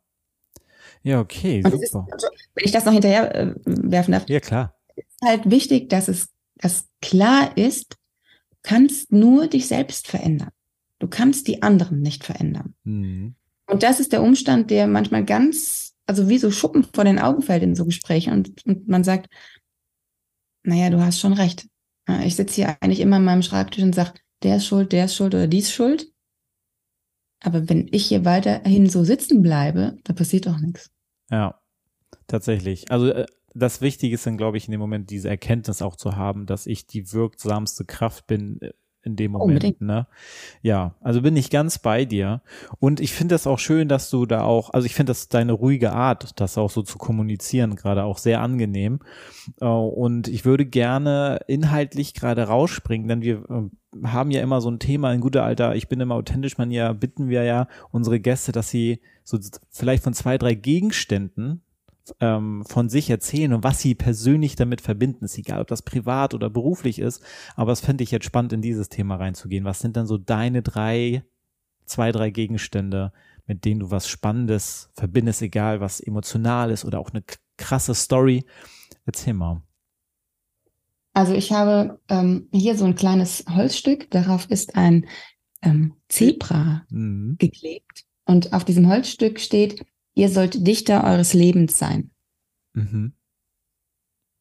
Ja, 1.04 1.20
okay, 1.20 1.62
super. 1.62 1.78
Ist, 1.82 1.96
also, 1.96 2.28
wenn 2.56 2.66
ich 2.66 2.72
das 2.72 2.86
noch 2.86 2.94
hinterher 2.94 3.36
äh, 3.36 3.56
werfen 3.66 4.12
darf. 4.12 4.28
Ja, 4.28 4.40
klar. 4.40 4.76
Ist 4.96 5.22
halt 5.24 5.50
wichtig, 5.50 5.90
dass 5.90 6.08
es 6.08 6.30
dass 6.58 6.88
klar 7.02 7.56
ist, 7.56 7.98
kannst 8.64 9.12
nur 9.12 9.48
dich 9.48 9.68
selbst 9.68 10.08
verändern. 10.08 10.52
Du 11.00 11.08
kannst 11.08 11.48
die 11.48 11.62
anderen 11.62 12.02
nicht 12.02 12.24
verändern. 12.24 12.74
Mhm. 12.84 13.36
Und 13.68 13.84
das 13.84 14.00
ist 14.00 14.14
der 14.14 14.24
Umstand, 14.24 14.72
der 14.72 14.88
manchmal 14.88 15.24
ganz, 15.24 15.94
also 16.06 16.30
wie 16.30 16.38
so 16.38 16.52
Schuppen 16.52 16.86
vor 16.94 17.04
den 17.04 17.20
Augen 17.20 17.42
fällt 17.42 17.64
in 17.64 17.76
so 17.76 17.86
Gesprächen 17.86 18.34
und, 18.34 18.66
und 18.66 18.88
man 18.88 19.04
sagt, 19.04 19.28
naja, 20.64 20.90
du 20.90 21.00
hast 21.00 21.20
schon 21.20 21.34
recht. 21.34 21.68
Ich 22.24 22.36
sitze 22.36 22.56
hier 22.56 22.78
eigentlich 22.82 23.02
immer 23.02 23.18
an 23.18 23.26
meinem 23.26 23.42
Schreibtisch 23.42 23.84
und 23.84 23.94
sage, 23.94 24.14
der 24.44 24.58
ist 24.58 24.66
schuld, 24.66 24.92
der 24.92 25.06
ist 25.06 25.16
schuld 25.16 25.34
oder 25.34 25.48
die 25.48 25.60
ist 25.60 25.72
schuld. 25.72 26.12
Aber 27.44 27.70
wenn 27.70 27.88
ich 27.92 28.08
hier 28.08 28.26
weiterhin 28.26 28.90
so 28.90 29.04
sitzen 29.04 29.42
bleibe, 29.42 29.98
da 30.04 30.14
passiert 30.14 30.48
auch 30.48 30.60
nichts. 30.60 30.90
Ja, 31.30 31.60
tatsächlich. 32.28 32.90
Also 32.92 33.10
äh, 33.10 33.26
das 33.54 33.82
Wichtige 33.82 34.16
ist 34.16 34.26
dann, 34.26 34.38
glaube 34.38 34.58
ich, 34.58 34.68
in 34.68 34.72
dem 34.72 34.80
Moment 34.80 35.10
diese 35.10 35.30
Erkenntnis 35.30 35.82
auch 35.82 35.96
zu 35.96 36.16
haben, 36.16 36.46
dass 36.46 36.68
ich 36.68 36.88
die 36.88 37.12
wirksamste 37.12 37.86
Kraft 37.86 38.28
bin 38.28 38.62
äh, 38.62 38.74
in 39.08 39.16
dem 39.16 39.32
Moment. 39.32 39.50
Unbedingt. 39.50 39.82
Ne? 39.82 40.08
Ja, 40.62 40.96
also 41.02 41.22
bin 41.22 41.36
ich 41.36 41.50
ganz 41.50 41.80
bei 41.80 42.06
dir. 42.06 42.42
Und 42.80 43.00
ich 43.00 43.14
finde 43.14 43.34
das 43.34 43.48
auch 43.48 43.60
schön, 43.60 43.88
dass 43.88 44.10
du 44.10 44.26
da 44.26 44.42
auch, 44.44 44.72
also 44.72 44.86
ich 44.86 44.94
finde 44.94 45.12
das 45.12 45.30
deine 45.30 45.54
ruhige 45.54 45.94
Art, 45.94 46.40
das 46.40 46.58
auch 46.58 46.70
so 46.70 46.84
zu 46.84 46.98
kommunizieren, 46.98 47.76
gerade 47.76 48.04
auch 48.04 48.18
sehr 48.18 48.42
angenehm. 48.42 49.00
Äh, 49.62 49.66
und 49.66 50.28
ich 50.28 50.46
würde 50.46 50.66
gerne 50.66 51.40
inhaltlich 51.48 52.14
gerade 52.14 52.44
rausspringen, 52.44 53.08
denn 53.08 53.22
wir 53.22 53.44
äh, 53.50 54.08
haben 54.08 54.32
ja 54.32 54.42
immer 54.42 54.62
so 54.62 54.70
ein 54.70 54.80
Thema 54.80 55.14
in 55.14 55.22
guter 55.22 55.44
Alter, 55.44 55.76
ich 55.76 55.88
bin 55.88 56.00
immer 56.00 56.16
authentisch 56.16 56.58
Manier, 56.58 56.94
bitten 56.94 57.30
wir 57.30 57.44
ja 57.44 57.68
unsere 57.92 58.20
Gäste, 58.20 58.52
dass 58.52 58.70
sie 58.70 59.02
so 59.24 59.40
vielleicht 59.70 60.04
von 60.04 60.14
zwei, 60.14 60.38
drei 60.38 60.54
Gegenständen 60.54 61.62
ähm, 62.20 62.64
von 62.66 62.90
sich 62.90 63.10
erzählen 63.10 63.54
und 63.54 63.64
was 63.64 63.80
sie 63.80 63.96
persönlich 63.96 64.56
damit 64.56 64.82
verbinden. 64.82 65.26
Ist 65.26 65.38
egal, 65.38 65.62
ob 65.62 65.68
das 65.68 65.82
privat 65.82 66.34
oder 66.34 66.50
beruflich 66.50 67.00
ist, 67.00 67.22
aber 67.56 67.72
es 67.72 67.82
fände 67.82 68.04
ich 68.04 68.12
jetzt 68.12 68.26
spannend, 68.26 68.54
in 68.54 68.62
dieses 68.62 68.90
Thema 68.90 69.16
reinzugehen. 69.16 69.66
Was 69.66 69.80
sind 69.80 69.98
dann 69.98 70.08
so 70.08 70.18
deine 70.18 70.62
drei, 70.62 71.24
zwei, 71.86 72.12
drei 72.12 72.30
Gegenstände, 72.30 73.12
mit 73.46 73.66
denen 73.66 73.80
du 73.80 73.92
was 73.92 74.08
Spannendes 74.08 74.90
verbindest, 74.94 75.42
egal 75.42 75.80
was 75.80 76.00
emotional 76.00 76.72
ist 76.72 76.86
oder 76.86 77.00
auch 77.00 77.12
eine 77.12 77.24
krasse 77.58 77.96
Story? 77.96 78.46
Erzähl 79.06 79.34
mal. 79.34 79.62
Also 81.14 81.34
ich 81.34 81.52
habe 81.52 82.00
ähm, 82.10 82.48
hier 82.52 82.78
so 82.78 82.86
ein 82.86 82.96
kleines 82.96 83.44
Holzstück, 83.50 84.12
darauf 84.12 84.52
ist 84.52 84.76
ein 84.76 85.08
ähm, 85.64 85.94
Zebra 86.10 86.86
mhm. 86.90 87.38
geklebt. 87.40 88.06
Und 88.26 88.54
auf 88.54 88.66
diesem 88.66 88.88
Holzstück 88.88 89.40
steht, 89.40 89.84
ihr 90.18 90.30
sollt 90.30 90.66
Dichter 90.66 91.04
eures 91.04 91.34
Lebens 91.34 91.78
sein. 91.78 92.10
Mhm. 92.74 93.14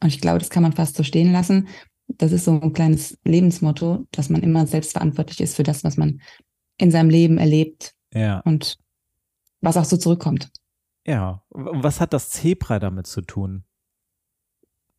Und 0.02 0.08
ich 0.08 0.20
glaube, 0.20 0.38
das 0.38 0.50
kann 0.50 0.62
man 0.62 0.72
fast 0.72 0.96
so 0.96 1.02
stehen 1.02 1.32
lassen. 1.32 1.68
Das 2.08 2.32
ist 2.32 2.44
so 2.44 2.58
ein 2.58 2.72
kleines 2.72 3.18
Lebensmotto, 3.24 4.06
dass 4.10 4.30
man 4.30 4.42
immer 4.42 4.66
selbstverantwortlich 4.66 5.40
ist 5.40 5.56
für 5.56 5.62
das, 5.62 5.84
was 5.84 5.96
man 5.96 6.20
in 6.78 6.90
seinem 6.90 7.10
Leben 7.10 7.38
erlebt. 7.38 7.94
Ja. 8.14 8.40
Und 8.40 8.78
was 9.60 9.76
auch 9.76 9.84
so 9.84 9.96
zurückkommt. 9.96 10.50
Ja. 11.06 11.42
Was 11.50 12.00
hat 12.00 12.12
das 12.12 12.30
Zebra 12.30 12.78
damit 12.78 13.06
zu 13.06 13.20
tun? 13.20 13.64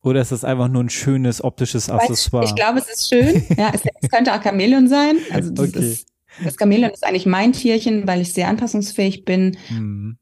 Oder 0.04 0.22
ist 0.22 0.32
das 0.32 0.44
einfach 0.44 0.68
nur 0.68 0.84
ein 0.84 0.90
schönes 0.90 1.44
optisches 1.44 1.90
Accessoire? 1.90 2.46
Ich, 2.46 2.52
ich 2.52 2.56
glaube, 2.56 2.80
es 2.80 2.88
ist 2.88 3.10
schön. 3.10 3.44
Ja, 3.58 3.72
es, 3.74 3.82
es 4.02 4.10
könnte 4.10 4.34
auch 4.34 4.44
Chamäleon 4.44 4.88
sein. 4.88 5.18
Also 5.32 5.52
das, 5.52 5.70
okay. 5.70 5.80
ist, 5.80 6.08
das 6.44 6.56
Chamäleon 6.56 6.92
ist 6.92 7.04
eigentlich 7.04 7.26
mein 7.26 7.54
Tierchen, 7.54 8.08
weil 8.08 8.22
ich 8.22 8.34
sehr 8.34 8.48
anpassungsfähig 8.48 9.26
bin. 9.26 9.58
Mhm 9.70 10.18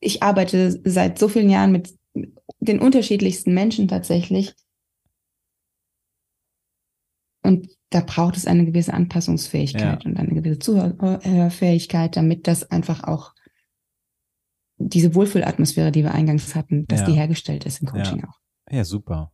ich 0.00 0.22
arbeite 0.22 0.80
seit 0.84 1.18
so 1.18 1.28
vielen 1.28 1.50
Jahren 1.50 1.72
mit 1.72 1.94
den 2.60 2.80
unterschiedlichsten 2.80 3.54
Menschen 3.54 3.88
tatsächlich. 3.88 4.54
Und 7.42 7.68
da 7.90 8.00
braucht 8.00 8.36
es 8.36 8.46
eine 8.46 8.66
gewisse 8.66 8.92
Anpassungsfähigkeit 8.92 10.04
ja. 10.04 10.10
und 10.10 10.18
eine 10.18 10.34
gewisse 10.34 10.58
Zuhörfähigkeit, 10.58 12.16
damit 12.16 12.46
das 12.46 12.70
einfach 12.70 13.04
auch 13.04 13.32
diese 14.76 15.14
Wohlfühlatmosphäre, 15.14 15.90
die 15.90 16.04
wir 16.04 16.14
eingangs 16.14 16.54
hatten, 16.54 16.86
dass 16.86 17.00
ja. 17.00 17.06
die 17.06 17.12
hergestellt 17.12 17.64
ist 17.64 17.80
im 17.80 17.88
Coaching 17.88 18.20
ja. 18.20 18.28
auch. 18.28 18.38
Ja, 18.70 18.84
super. 18.84 19.32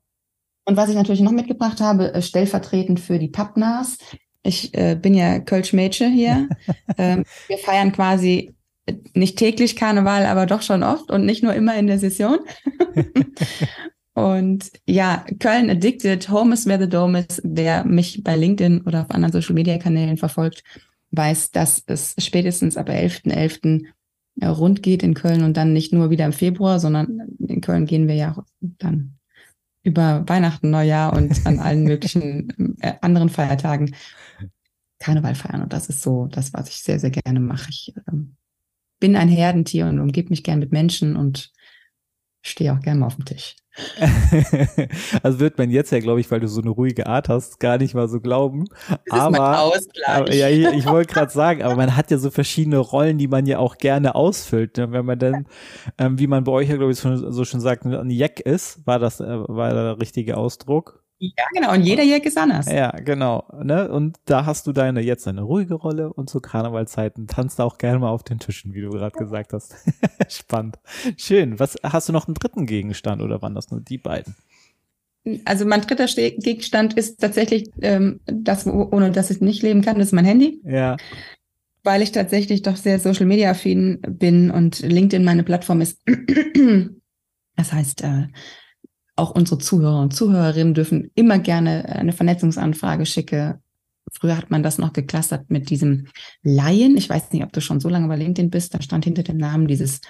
Und 0.64 0.76
was 0.76 0.88
ich 0.88 0.94
natürlich 0.94 1.20
noch 1.20 1.32
mitgebracht 1.32 1.80
habe, 1.80 2.14
äh, 2.14 2.22
stellvertretend 2.22 3.00
für 3.00 3.18
die 3.18 3.28
Pappnas. 3.28 3.98
Ich 4.42 4.74
äh, 4.74 4.94
bin 4.94 5.14
ja 5.14 5.40
Kölsch-Mädchen 5.40 6.12
hier. 6.12 6.48
ähm, 6.98 7.24
wir 7.48 7.58
feiern 7.58 7.92
quasi 7.92 8.54
nicht 9.14 9.38
täglich 9.38 9.76
Karneval, 9.76 10.26
aber 10.26 10.46
doch 10.46 10.62
schon 10.62 10.82
oft 10.82 11.10
und 11.10 11.24
nicht 11.24 11.42
nur 11.42 11.54
immer 11.54 11.76
in 11.76 11.86
der 11.86 11.98
Session. 11.98 12.38
und 14.14 14.70
ja, 14.86 15.24
Köln 15.38 15.70
Addicted, 15.70 16.28
Home 16.28 16.54
is 16.54 16.66
where 16.66 16.80
the 16.80 16.88
dome 16.88 17.18
is. 17.20 17.40
Wer 17.44 17.84
mich 17.84 18.22
bei 18.24 18.36
LinkedIn 18.36 18.82
oder 18.82 19.02
auf 19.02 19.10
anderen 19.10 19.32
Social 19.32 19.54
Media 19.54 19.78
Kanälen 19.78 20.16
verfolgt, 20.16 20.62
weiß, 21.12 21.52
dass 21.52 21.82
es 21.86 22.14
spätestens 22.18 22.76
ab 22.76 22.88
11.11. 22.88 23.32
.11. 23.32 23.84
Äh, 24.40 24.46
rund 24.46 24.82
geht 24.82 25.02
in 25.02 25.14
Köln 25.14 25.44
und 25.44 25.56
dann 25.56 25.72
nicht 25.72 25.92
nur 25.92 26.10
wieder 26.10 26.24
im 26.24 26.32
Februar, 26.32 26.80
sondern 26.80 27.20
in 27.38 27.60
Köln 27.60 27.86
gehen 27.86 28.08
wir 28.08 28.16
ja 28.16 28.44
dann 28.60 29.16
über 29.84 30.24
Weihnachten, 30.26 30.70
Neujahr 30.70 31.12
und 31.12 31.46
an 31.46 31.60
allen 31.60 31.84
möglichen 31.84 32.76
äh, 32.80 32.94
anderen 33.00 33.28
Feiertagen 33.28 33.94
Karneval 34.98 35.34
feiern. 35.34 35.62
Und 35.62 35.72
das 35.72 35.88
ist 35.88 36.02
so 36.02 36.26
das, 36.26 36.52
was 36.52 36.68
ich 36.68 36.82
sehr, 36.82 36.98
sehr 36.98 37.10
gerne 37.10 37.38
mache. 37.38 37.68
Ich 37.68 37.94
ähm, 38.08 38.36
bin 39.00 39.16
ein 39.16 39.28
Herdentier 39.28 39.86
und 39.86 40.00
umgebe 40.00 40.30
mich 40.30 40.42
gern 40.42 40.58
mit 40.58 40.72
Menschen 40.72 41.16
und 41.16 41.52
stehe 42.42 42.72
auch 42.72 42.80
gerne 42.80 43.00
mal 43.00 43.06
auf 43.06 43.16
dem 43.16 43.24
Tisch. 43.24 43.56
also 45.22 45.40
wird 45.40 45.58
man 45.58 45.68
jetzt 45.70 45.90
ja, 45.90 45.98
glaube 45.98 46.20
ich, 46.20 46.30
weil 46.30 46.38
du 46.38 46.46
so 46.46 46.60
eine 46.60 46.70
ruhige 46.70 47.06
Art 47.06 47.28
hast, 47.28 47.58
gar 47.58 47.78
nicht 47.78 47.94
mal 47.94 48.08
so 48.08 48.20
glauben. 48.20 48.66
Das 49.06 49.18
aber, 49.18 49.72
ist 49.76 49.90
aber 50.06 50.32
ja, 50.32 50.48
ich, 50.48 50.66
ich 50.78 50.86
wollte 50.86 51.12
gerade 51.12 51.32
sagen, 51.32 51.62
aber 51.62 51.74
man 51.74 51.96
hat 51.96 52.10
ja 52.10 52.18
so 52.18 52.30
verschiedene 52.30 52.78
Rollen, 52.78 53.18
die 53.18 53.26
man 53.26 53.46
ja 53.46 53.58
auch 53.58 53.78
gerne 53.78 54.14
ausfüllt. 54.14 54.76
Ne? 54.76 54.92
Wenn 54.92 55.04
man 55.04 55.18
dann, 55.18 55.46
ähm, 55.98 56.18
wie 56.20 56.28
man 56.28 56.44
bei 56.44 56.52
euch 56.52 56.68
ja, 56.68 56.76
glaube 56.76 56.92
ich, 56.92 56.98
so 56.98 57.44
schon 57.44 57.60
sagt, 57.60 57.84
ein 57.84 58.10
Jack 58.10 58.38
ist, 58.40 58.86
war 58.86 59.00
das, 59.00 59.20
äh, 59.20 59.24
war 59.26 59.72
der 59.72 60.00
richtige 60.00 60.36
Ausdruck? 60.36 61.03
Ja, 61.18 61.44
genau. 61.54 61.72
Und 61.72 61.82
jeder 61.82 62.02
Jack 62.02 62.26
ist 62.26 62.36
anders. 62.36 62.66
Ja, 62.70 62.90
genau. 62.90 63.44
Ne? 63.62 63.88
Und 63.90 64.18
da 64.24 64.46
hast 64.46 64.66
du 64.66 64.72
deine 64.72 65.00
jetzt 65.00 65.26
eine 65.28 65.42
ruhige 65.42 65.74
Rolle 65.74 66.12
und 66.12 66.28
zu 66.28 66.40
Karnevalzeiten 66.40 67.26
tanzt 67.26 67.60
auch 67.60 67.78
gerne 67.78 67.98
mal 67.98 68.10
auf 68.10 68.24
den 68.24 68.38
Tischen, 68.38 68.74
wie 68.74 68.82
du 68.82 68.90
gerade 68.90 69.16
gesagt 69.16 69.52
hast. 69.52 69.74
Spannend. 70.28 70.76
Schön. 71.16 71.58
Was 71.58 71.76
hast 71.82 72.08
du 72.08 72.12
noch 72.12 72.26
einen 72.26 72.34
dritten 72.34 72.66
Gegenstand 72.66 73.22
oder 73.22 73.40
waren 73.42 73.54
das 73.54 73.70
nur 73.70 73.80
die 73.80 73.98
beiden? 73.98 74.34
Also 75.44 75.64
mein 75.64 75.80
dritter 75.80 76.06
Gegenstand 76.06 76.94
ist 76.94 77.20
tatsächlich 77.20 77.70
ähm, 77.80 78.20
das, 78.26 78.66
ohne 78.66 79.10
das 79.10 79.30
ich 79.30 79.40
nicht 79.40 79.62
leben 79.62 79.80
kann, 79.80 79.98
das 79.98 80.08
ist 80.08 80.12
mein 80.12 80.26
Handy. 80.26 80.60
Ja. 80.64 80.96
Weil 81.82 82.02
ich 82.02 82.12
tatsächlich 82.12 82.62
doch 82.62 82.76
sehr 82.76 82.98
Social 82.98 83.26
Media 83.26 83.50
affin 83.50 84.00
bin 84.02 84.50
und 84.50 84.80
LinkedIn 84.80 85.24
meine 85.24 85.44
Plattform 85.44 85.80
ist. 85.80 86.02
das 87.56 87.72
heißt, 87.72 88.02
äh, 88.02 88.26
auch 89.16 89.30
unsere 89.30 89.58
Zuhörer 89.58 90.00
und 90.00 90.14
Zuhörerinnen 90.14 90.74
dürfen 90.74 91.10
immer 91.14 91.38
gerne 91.38 91.88
eine 91.88 92.12
Vernetzungsanfrage 92.12 93.06
schicken. 93.06 93.54
Früher 94.12 94.36
hat 94.36 94.50
man 94.50 94.62
das 94.62 94.78
noch 94.78 94.92
geklustert 94.92 95.50
mit 95.50 95.70
diesem 95.70 96.08
Laien. 96.42 96.96
Ich 96.96 97.08
weiß 97.08 97.32
nicht, 97.32 97.42
ob 97.42 97.52
du 97.52 97.60
schon 97.60 97.80
so 97.80 97.88
lange 97.88 98.08
bei 98.08 98.16
LinkedIn 98.16 98.50
bist. 98.50 98.74
Da 98.74 98.82
stand 98.82 99.04
hinter 99.04 99.22
dem 99.22 99.38
Namen 99.38 99.66
dieses 99.66 100.00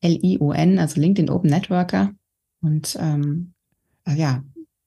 L-I-O-N, 0.00 0.78
also 0.78 1.00
LinkedIn 1.00 1.30
Open 1.30 1.50
Networker. 1.50 2.12
Und 2.60 2.96
ähm, 3.00 3.54
äh, 4.06 4.14
ja. 4.14 4.42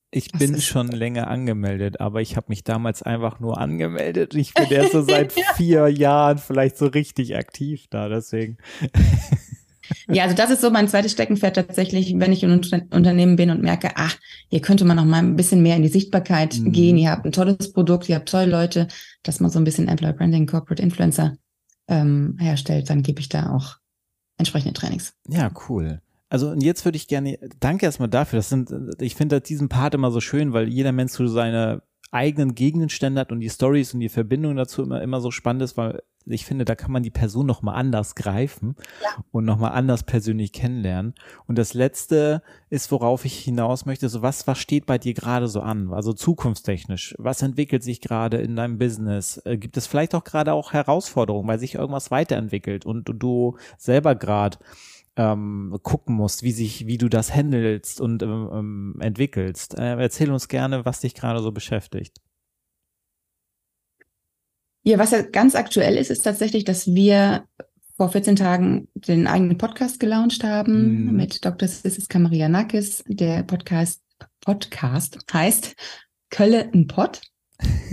Ich 0.09 0.31
bin 0.31 0.59
schon 0.61 0.87
länger 0.87 1.27
angemeldet, 1.27 1.99
aber 1.99 2.21
ich 2.21 2.37
habe 2.37 2.47
mich 2.49 2.63
damals 2.63 3.03
einfach 3.03 3.39
nur 3.39 3.57
angemeldet. 3.57 4.33
Ich 4.35 4.53
bin 4.53 4.65
erst 4.69 4.93
so 4.93 5.01
seit 5.01 5.33
vier 5.55 5.87
Jahren 5.89 6.37
vielleicht 6.37 6.77
so 6.77 6.87
richtig 6.87 7.35
aktiv 7.35 7.87
da, 7.89 8.09
deswegen. 8.09 8.57
Ja, 10.09 10.23
also 10.23 10.35
das 10.35 10.49
ist 10.49 10.61
so 10.61 10.69
mein 10.69 10.87
zweites 10.87 11.11
Steckenpferd 11.11 11.55
tatsächlich, 11.55 12.13
wenn 12.17 12.31
ich 12.31 12.43
in 12.43 12.51
ein 12.51 12.87
Unternehmen 12.91 13.35
bin 13.35 13.49
und 13.49 13.61
merke, 13.61 13.91
ach, 13.95 14.17
hier 14.49 14.61
könnte 14.61 14.85
man 14.85 14.97
noch 14.97 15.05
mal 15.05 15.19
ein 15.19 15.35
bisschen 15.35 15.61
mehr 15.61 15.75
in 15.75 15.83
die 15.83 15.87
Sichtbarkeit 15.87 16.57
mhm. 16.59 16.71
gehen. 16.71 16.97
Ihr 16.97 17.11
habt 17.11 17.25
ein 17.25 17.31
tolles 17.31 17.73
Produkt, 17.73 18.09
ihr 18.09 18.15
habt 18.15 18.29
tolle 18.29 18.49
Leute, 18.49 18.87
dass 19.23 19.39
man 19.39 19.51
so 19.51 19.59
ein 19.59 19.63
bisschen 19.63 19.87
Employer 19.87 20.13
Branding, 20.13 20.47
Corporate 20.47 20.81
Influencer 20.81 21.37
ähm, 21.87 22.37
herstellt, 22.39 22.89
dann 22.89 23.03
gebe 23.03 23.19
ich 23.19 23.29
da 23.29 23.53
auch 23.53 23.77
entsprechende 24.37 24.73
Trainings. 24.73 25.13
Ja, 25.27 25.49
cool. 25.69 26.01
Also 26.29 26.49
und 26.49 26.61
jetzt 26.61 26.83
würde 26.83 26.97
ich 26.97 27.07
gerne, 27.07 27.39
danke 27.59 27.85
erstmal 27.85 28.09
dafür. 28.09 28.39
Das 28.39 28.49
sind, 28.49 28.69
ich 28.99 29.15
finde 29.15 29.39
diesen 29.39 29.69
Part 29.69 29.93
immer 29.93 30.11
so 30.11 30.19
schön, 30.19 30.51
weil 30.53 30.67
jeder 30.67 30.91
Mensch 30.91 31.13
so 31.13 31.27
seine 31.27 31.81
eigenen 32.11 32.55
Gegenstände 32.55 33.21
hat 33.21 33.31
und 33.31 33.39
die 33.39 33.49
Stories 33.49 33.93
und 33.93 33.99
die 33.99 34.09
Verbindung 34.09 34.55
dazu 34.55 34.83
immer, 34.83 35.01
immer 35.01 35.21
so 35.21 35.31
spannend 35.31 35.63
ist, 35.63 35.77
weil 35.77 36.01
ich 36.29 36.45
finde, 36.45 36.65
da 36.65 36.75
kann 36.75 36.91
man 36.91 37.03
die 37.03 37.09
Person 37.09 37.45
noch 37.45 37.61
mal 37.61 37.73
anders 37.73 38.15
greifen 38.15 38.75
ja. 39.01 39.23
und 39.31 39.45
noch 39.45 39.57
mal 39.57 39.69
anders 39.69 40.03
persönlich 40.03 40.51
kennenlernen. 40.51 41.13
Und 41.47 41.57
das 41.57 41.73
letzte 41.73 42.41
ist, 42.69 42.91
worauf 42.91 43.25
ich 43.25 43.39
hinaus 43.39 43.85
möchte, 43.85 44.09
so 44.09 44.21
was, 44.21 44.45
was 44.47 44.57
steht 44.57 44.85
bei 44.85 44.97
dir 44.97 45.13
gerade 45.13 45.47
so 45.47 45.61
an? 45.61 45.93
Also 45.93 46.13
zukunftstechnisch. 46.13 47.15
Was 47.17 47.41
entwickelt 47.41 47.83
sich 47.83 48.01
gerade 48.01 48.37
in 48.37 48.55
deinem 48.55 48.77
Business? 48.77 49.37
Äh, 49.45 49.57
gibt 49.57 49.77
es 49.77 49.87
vielleicht 49.87 50.15
auch 50.15 50.23
gerade 50.23 50.53
auch 50.53 50.73
Herausforderungen, 50.73 51.47
weil 51.47 51.59
sich 51.59 51.75
irgendwas 51.75 52.11
weiterentwickelt 52.11 52.85
und 52.85 53.05
du 53.05 53.57
selber 53.77 54.15
gerade 54.15 54.57
ähm, 55.17 55.75
gucken 55.81 56.15
musst, 56.15 56.43
wie 56.43 56.51
sich, 56.51 56.85
wie 56.85 56.97
du 56.97 57.09
das 57.09 57.33
handelst 57.33 57.99
und 57.99 58.21
ähm, 58.21 58.49
ähm, 58.53 58.95
entwickelst. 58.99 59.77
Äh, 59.77 59.99
erzähl 59.99 60.31
uns 60.31 60.47
gerne, 60.47 60.85
was 60.85 61.01
dich 61.01 61.15
gerade 61.15 61.41
so 61.41 61.51
beschäftigt. 61.51 62.21
Ja, 64.83 64.99
was 64.99 65.11
ja 65.11 65.23
ganz 65.23 65.55
aktuell 65.55 65.97
ist, 65.97 66.11
ist 66.11 66.21
tatsächlich, 66.21 66.63
dass 66.63 66.87
wir 66.87 67.45
vor 67.97 68.09
14 68.09 68.35
Tagen 68.35 68.87
den 68.93 69.25
eigenen 69.25 69.57
Podcast 69.57 69.99
gelauncht 69.99 70.43
haben 70.43 71.07
mm. 71.07 71.15
mit 71.15 71.43
Dr. 71.43 71.67
Sissis 71.67 72.07
Kamarianakis. 72.07 73.03
Der 73.07 73.41
Podcast, 73.41 74.03
Podcast 74.39 75.17
heißt 75.33 75.75
Kölle 76.29 76.69
ein 76.73 76.85
Pott, 76.85 77.21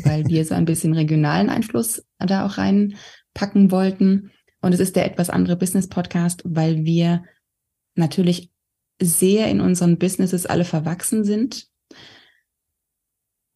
weil 0.04 0.26
wir 0.26 0.44
so 0.44 0.54
ein 0.54 0.66
bisschen 0.66 0.92
regionalen 0.92 1.48
Einfluss 1.48 2.04
da 2.18 2.44
auch 2.44 2.58
reinpacken 2.58 3.70
wollten. 3.70 4.30
Und 4.64 4.72
es 4.72 4.81
ist 4.81 4.96
der 4.96 5.05
etwas 5.05 5.29
andere 5.29 5.57
Business-Podcast, 5.57 6.42
weil 6.46 6.87
wir 6.87 7.24
natürlich 7.96 8.50
sehr 8.98 9.48
in 9.48 9.61
unseren 9.61 9.98
Businesses 9.98 10.46
alle 10.46 10.64
verwachsen 10.64 11.22
sind. 11.22 11.68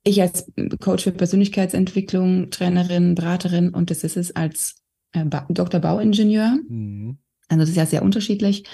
Ich 0.05 0.21
als 0.21 0.53
Coach 0.81 1.05
für 1.05 1.13
Persönlichkeitsentwicklung, 1.13 2.51
Trainerin, 2.51 3.15
Beraterin 3.15 3.71
und 3.71 3.91
das 3.91 4.05
ist 4.05 4.19
es 4.19 4.37
als 4.37 4.83
äh, 5.13 5.25
ba 5.25 5.47
Dr. 5.49 5.81
Bauingenieur. 5.81 6.59
Mhm. 6.69 7.19
Also 7.49 7.61
das 7.61 7.71
ist 7.71 7.77
ja 7.77 7.87
sehr 7.87 8.03
unterschiedlich. 8.03 8.65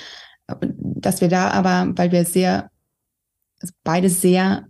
Dass 0.46 1.20
wir 1.20 1.28
da 1.28 1.50
aber, 1.50 1.92
weil 1.96 2.10
wir 2.10 2.24
sehr, 2.24 2.68
also 3.60 3.72
beide 3.84 4.10
sehr 4.10 4.66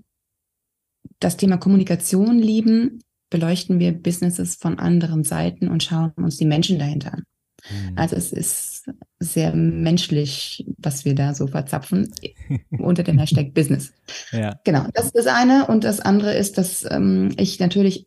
das 1.18 1.38
Thema 1.38 1.57
Kommunikation 1.57 2.38
lieben, 2.38 3.03
beleuchten 3.31 3.79
wir 3.79 3.92
Businesses 3.92 4.57
von 4.57 4.79
anderen 4.79 5.24
Seiten 5.24 5.68
und 5.68 5.83
schauen 5.83 6.12
uns 6.16 6.37
die 6.37 6.44
Menschen 6.44 6.79
dahinter 6.79 7.14
an. 7.14 7.24
Mhm. 7.70 7.92
Also 7.96 8.16
es 8.16 8.33
ist 8.33 8.90
sehr 9.18 9.55
menschlich, 9.55 10.66
was 10.79 11.05
wir 11.05 11.14
da 11.14 11.35
so 11.35 11.46
verzapfen 11.46 12.12
unter 12.70 13.03
dem 13.03 13.18
Hashtag 13.18 13.55
Business. 13.55 13.92
Ja. 14.33 14.61
Genau, 14.64 14.87
das 14.94 15.07
ist 15.07 15.16
das 15.16 15.27
eine. 15.27 15.66
Und 15.66 15.85
das 15.85 16.00
andere 16.00 16.35
ist, 16.35 16.59
dass 16.59 16.85
ähm, 16.90 17.35
ich 17.37 17.59
natürlich 17.61 18.07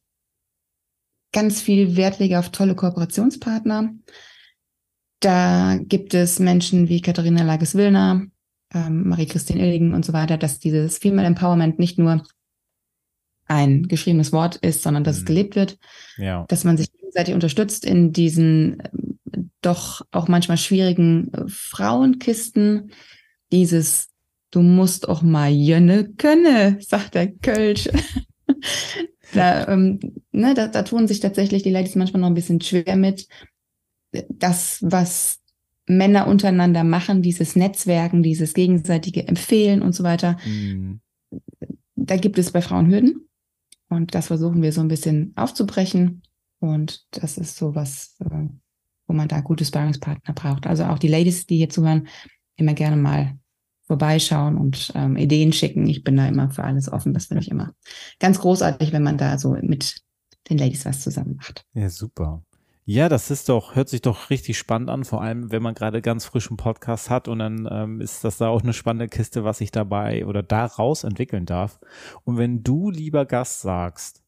ganz 1.34 1.62
viel 1.62 1.96
Wert 1.96 2.20
lege 2.20 2.40
auf 2.40 2.50
tolle 2.50 2.76
Kooperationspartner. 2.76 3.94
Da 5.20 5.78
gibt 5.82 6.14
es 6.14 6.40
Menschen 6.40 6.90
wie 6.90 7.02
Katharina 7.02 7.44
Lages-Willner, 7.44 8.28
ähm, 8.74 9.10
Marie-Christine 9.10 9.66
Illigen 9.66 9.94
und 9.94 10.06
so 10.06 10.14
weiter, 10.14 10.38
dass 10.38 10.60
dieses 10.60 11.00
Female 11.00 11.28
Empowerment 11.28 11.80
nicht 11.80 11.98
nur 11.98 12.24
ein 13.48 13.88
geschriebenes 13.88 14.32
Wort 14.32 14.58
ist, 14.58 14.84
sondern 14.84 15.04
dass 15.04 15.18
mhm. 15.18 15.20
es 15.20 15.26
gelebt 15.26 15.56
wird, 15.56 15.80
ja. 16.18 16.46
dass 16.50 16.64
man 16.64 16.78
sich 16.78 16.92
gegenseitig 16.92 17.34
unterstützt 17.34 17.86
in 17.86 18.12
diesen 18.12 18.82
doch 19.68 20.02
auch 20.12 20.28
manchmal 20.28 20.58
schwierigen 20.58 21.32
äh, 21.34 21.44
Frauenkisten. 21.48 22.92
Dieses, 23.52 24.10
du 24.52 24.62
musst 24.62 25.08
auch 25.08 25.22
mal 25.22 25.52
jönne 25.52 26.10
könne, 26.14 26.78
sagt 26.82 27.16
der 27.16 27.32
Kölsch. 27.32 27.90
da, 29.34 29.68
ähm, 29.68 30.00
ne, 30.32 30.54
da, 30.54 30.68
da 30.68 30.84
tun 30.84 31.08
sich 31.08 31.20
tatsächlich 31.20 31.64
die 31.64 31.72
Ladies 31.72 31.96
manchmal 31.96 32.22
noch 32.22 32.30
ein 32.30 32.36
bisschen 32.36 32.62
schwer 32.62 32.96
mit. 32.96 33.28
Das, 34.30 34.80
was 34.82 35.40
Männer 35.86 36.28
untereinander 36.28 36.84
machen, 36.84 37.22
dieses 37.22 37.56
Netzwerken, 37.56 38.24
dieses 38.24 38.54
gegenseitige 38.54 39.28
Empfehlen 39.28 39.82
und 39.82 39.94
so 39.94 40.04
weiter. 40.04 40.38
Mhm. 40.46 41.02
Da 41.96 42.18
gibt 42.18 42.38
es 42.38 42.52
bei 42.52 42.62
Frauen 42.62 42.90
Hürden. 42.90 43.28
Und 43.90 44.16
das 44.16 44.28
versuchen 44.28 44.62
wir 44.62 44.74
so 44.74 44.82
ein 44.82 44.90
bisschen 44.90 45.34
aufzubrechen. 45.36 46.22
Und 46.60 47.06
das 47.12 47.38
ist 47.38 47.58
so 47.58 47.76
was, 47.76 48.16
äh, 48.20 48.48
wo 49.08 49.14
man 49.14 49.28
da 49.28 49.42
gute 49.42 49.66
Sparringspartner 49.66 50.34
braucht. 50.34 50.68
Also 50.68 50.86
auch 50.86 51.00
die 51.00 51.08
Ladies, 51.08 51.46
die 51.46 51.58
hier 51.58 51.70
zuhören, 51.70 52.08
immer 52.56 52.74
gerne 52.74 52.98
mal 52.98 53.38
vorbeischauen 53.88 54.58
und 54.58 54.92
ähm, 54.96 55.16
Ideen 55.16 55.54
schicken. 55.54 55.88
Ich 55.88 56.04
bin 56.04 56.18
da 56.18 56.28
immer 56.28 56.50
für 56.50 56.64
alles 56.64 56.92
offen. 56.92 57.14
Das 57.14 57.28
finde 57.28 57.42
ich 57.44 57.50
immer 57.50 57.72
ganz 58.20 58.40
großartig, 58.40 58.92
wenn 58.92 59.04
man 59.04 59.18
da 59.18 59.38
so 59.38 59.58
mit 59.62 60.02
den 60.50 60.58
Ladies 60.58 60.86
was 60.86 61.02
zusammen 61.02 61.38
macht. 61.38 61.66
Ja, 61.74 61.90
super. 61.90 62.44
Ja, 62.90 63.10
das 63.10 63.32
ist 63.32 63.50
doch, 63.50 63.76
hört 63.76 63.90
sich 63.90 64.02
doch 64.02 64.30
richtig 64.30 64.58
spannend 64.58 64.90
an, 64.90 65.04
vor 65.04 65.22
allem 65.22 65.52
wenn 65.52 65.62
man 65.62 65.76
gerade 65.76 66.02
ganz 66.02 66.24
frischen 66.24 66.56
Podcast 66.56 67.10
hat 67.10 67.28
und 67.28 67.40
dann 67.40 67.68
ähm, 67.70 68.00
ist 68.00 68.24
das 68.24 68.38
da 68.38 68.48
auch 68.48 68.64
eine 68.64 68.72
spannende 68.72 69.10
Kiste, 69.10 69.44
was 69.44 69.58
sich 69.58 69.72
dabei 69.72 70.26
oder 70.26 70.42
daraus 70.42 71.04
entwickeln 71.04 71.46
darf. 71.46 71.82
Und 72.24 72.38
wenn 72.38 72.64
du, 72.64 72.90
lieber 72.90 73.26
Gast, 73.26 73.60
sagst, 73.60 74.24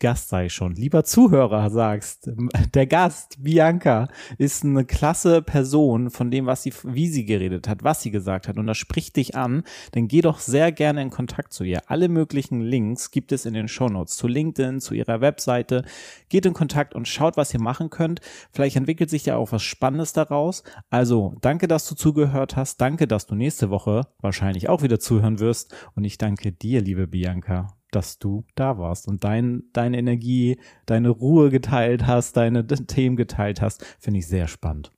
Gast 0.00 0.28
sei 0.28 0.48
schon, 0.48 0.74
lieber 0.74 1.04
Zuhörer 1.04 1.70
sagst, 1.70 2.30
der 2.74 2.86
Gast, 2.86 3.36
Bianca, 3.38 4.08
ist 4.36 4.64
eine 4.64 4.84
klasse 4.84 5.40
Person 5.40 6.10
von 6.10 6.32
dem, 6.32 6.46
was 6.46 6.64
sie, 6.64 6.72
wie 6.82 7.08
sie 7.08 7.24
geredet 7.24 7.68
hat, 7.68 7.84
was 7.84 8.02
sie 8.02 8.10
gesagt 8.10 8.48
hat 8.48 8.58
und 8.58 8.66
das 8.66 8.76
spricht 8.76 9.16
dich 9.16 9.36
an, 9.36 9.62
dann 9.92 10.08
geh 10.08 10.20
doch 10.20 10.40
sehr 10.40 10.72
gerne 10.72 11.00
in 11.02 11.10
Kontakt 11.10 11.52
zu 11.52 11.62
ihr. 11.62 11.82
Alle 11.86 12.08
möglichen 12.08 12.60
Links 12.60 13.12
gibt 13.12 13.30
es 13.30 13.46
in 13.46 13.54
den 13.54 13.68
Shownotes 13.68 14.16
zu 14.16 14.26
LinkedIn, 14.26 14.80
zu 14.80 14.94
ihrer 14.94 15.20
Webseite. 15.20 15.84
Geht 16.28 16.46
in 16.46 16.54
Kontakt 16.54 16.94
und 16.94 17.06
schaut, 17.06 17.36
was 17.36 17.54
ihr 17.54 17.60
machen 17.60 17.88
könnt. 17.88 18.20
Vielleicht 18.50 18.76
entwickelt 18.76 19.10
sich 19.10 19.26
ja 19.26 19.36
auch 19.36 19.52
was 19.52 19.62
Spannendes 19.62 20.12
daraus. 20.12 20.64
Also, 20.90 21.36
danke, 21.40 21.68
dass 21.68 21.88
du 21.88 21.94
zugehört 21.94 22.56
hast. 22.56 22.80
Danke, 22.80 23.06
dass 23.06 23.26
du 23.26 23.36
nächste 23.36 23.70
Woche 23.70 24.08
wahrscheinlich 24.20 24.68
auch 24.68 24.82
wieder 24.82 24.98
zuhören 24.98 25.38
wirst. 25.38 25.74
Und 25.94 26.04
ich 26.04 26.18
danke 26.18 26.52
dir, 26.52 26.80
liebe 26.80 27.06
Bianca, 27.06 27.77
dass 27.90 28.18
du 28.18 28.44
da 28.54 28.78
warst 28.78 29.08
und 29.08 29.24
dein, 29.24 29.64
deine 29.72 29.98
Energie, 29.98 30.58
deine 30.86 31.10
Ruhe 31.10 31.50
geteilt 31.50 32.06
hast, 32.06 32.36
deine 32.36 32.66
Themen 32.66 33.16
geteilt 33.16 33.60
hast, 33.60 33.84
finde 33.98 34.20
ich 34.20 34.26
sehr 34.26 34.48
spannend. 34.48 34.92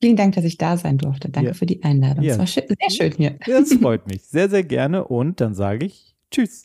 Vielen 0.00 0.16
Dank, 0.16 0.34
dass 0.34 0.44
ich 0.44 0.58
da 0.58 0.76
sein 0.76 0.98
durfte. 0.98 1.28
Danke 1.28 1.50
ja. 1.50 1.54
für 1.54 1.66
die 1.66 1.84
Einladung. 1.84 2.24
Ja. 2.24 2.32
Es 2.32 2.38
war 2.38 2.46
schön, 2.46 2.64
sehr 2.66 2.90
schön 2.90 3.12
hier. 3.16 3.38
Das 3.46 3.72
freut 3.74 4.06
mich. 4.10 4.24
Sehr, 4.24 4.48
sehr 4.48 4.64
gerne. 4.64 5.04
Und 5.04 5.40
dann 5.40 5.54
sage 5.54 5.86
ich 5.86 6.16
Tschüss. 6.32 6.64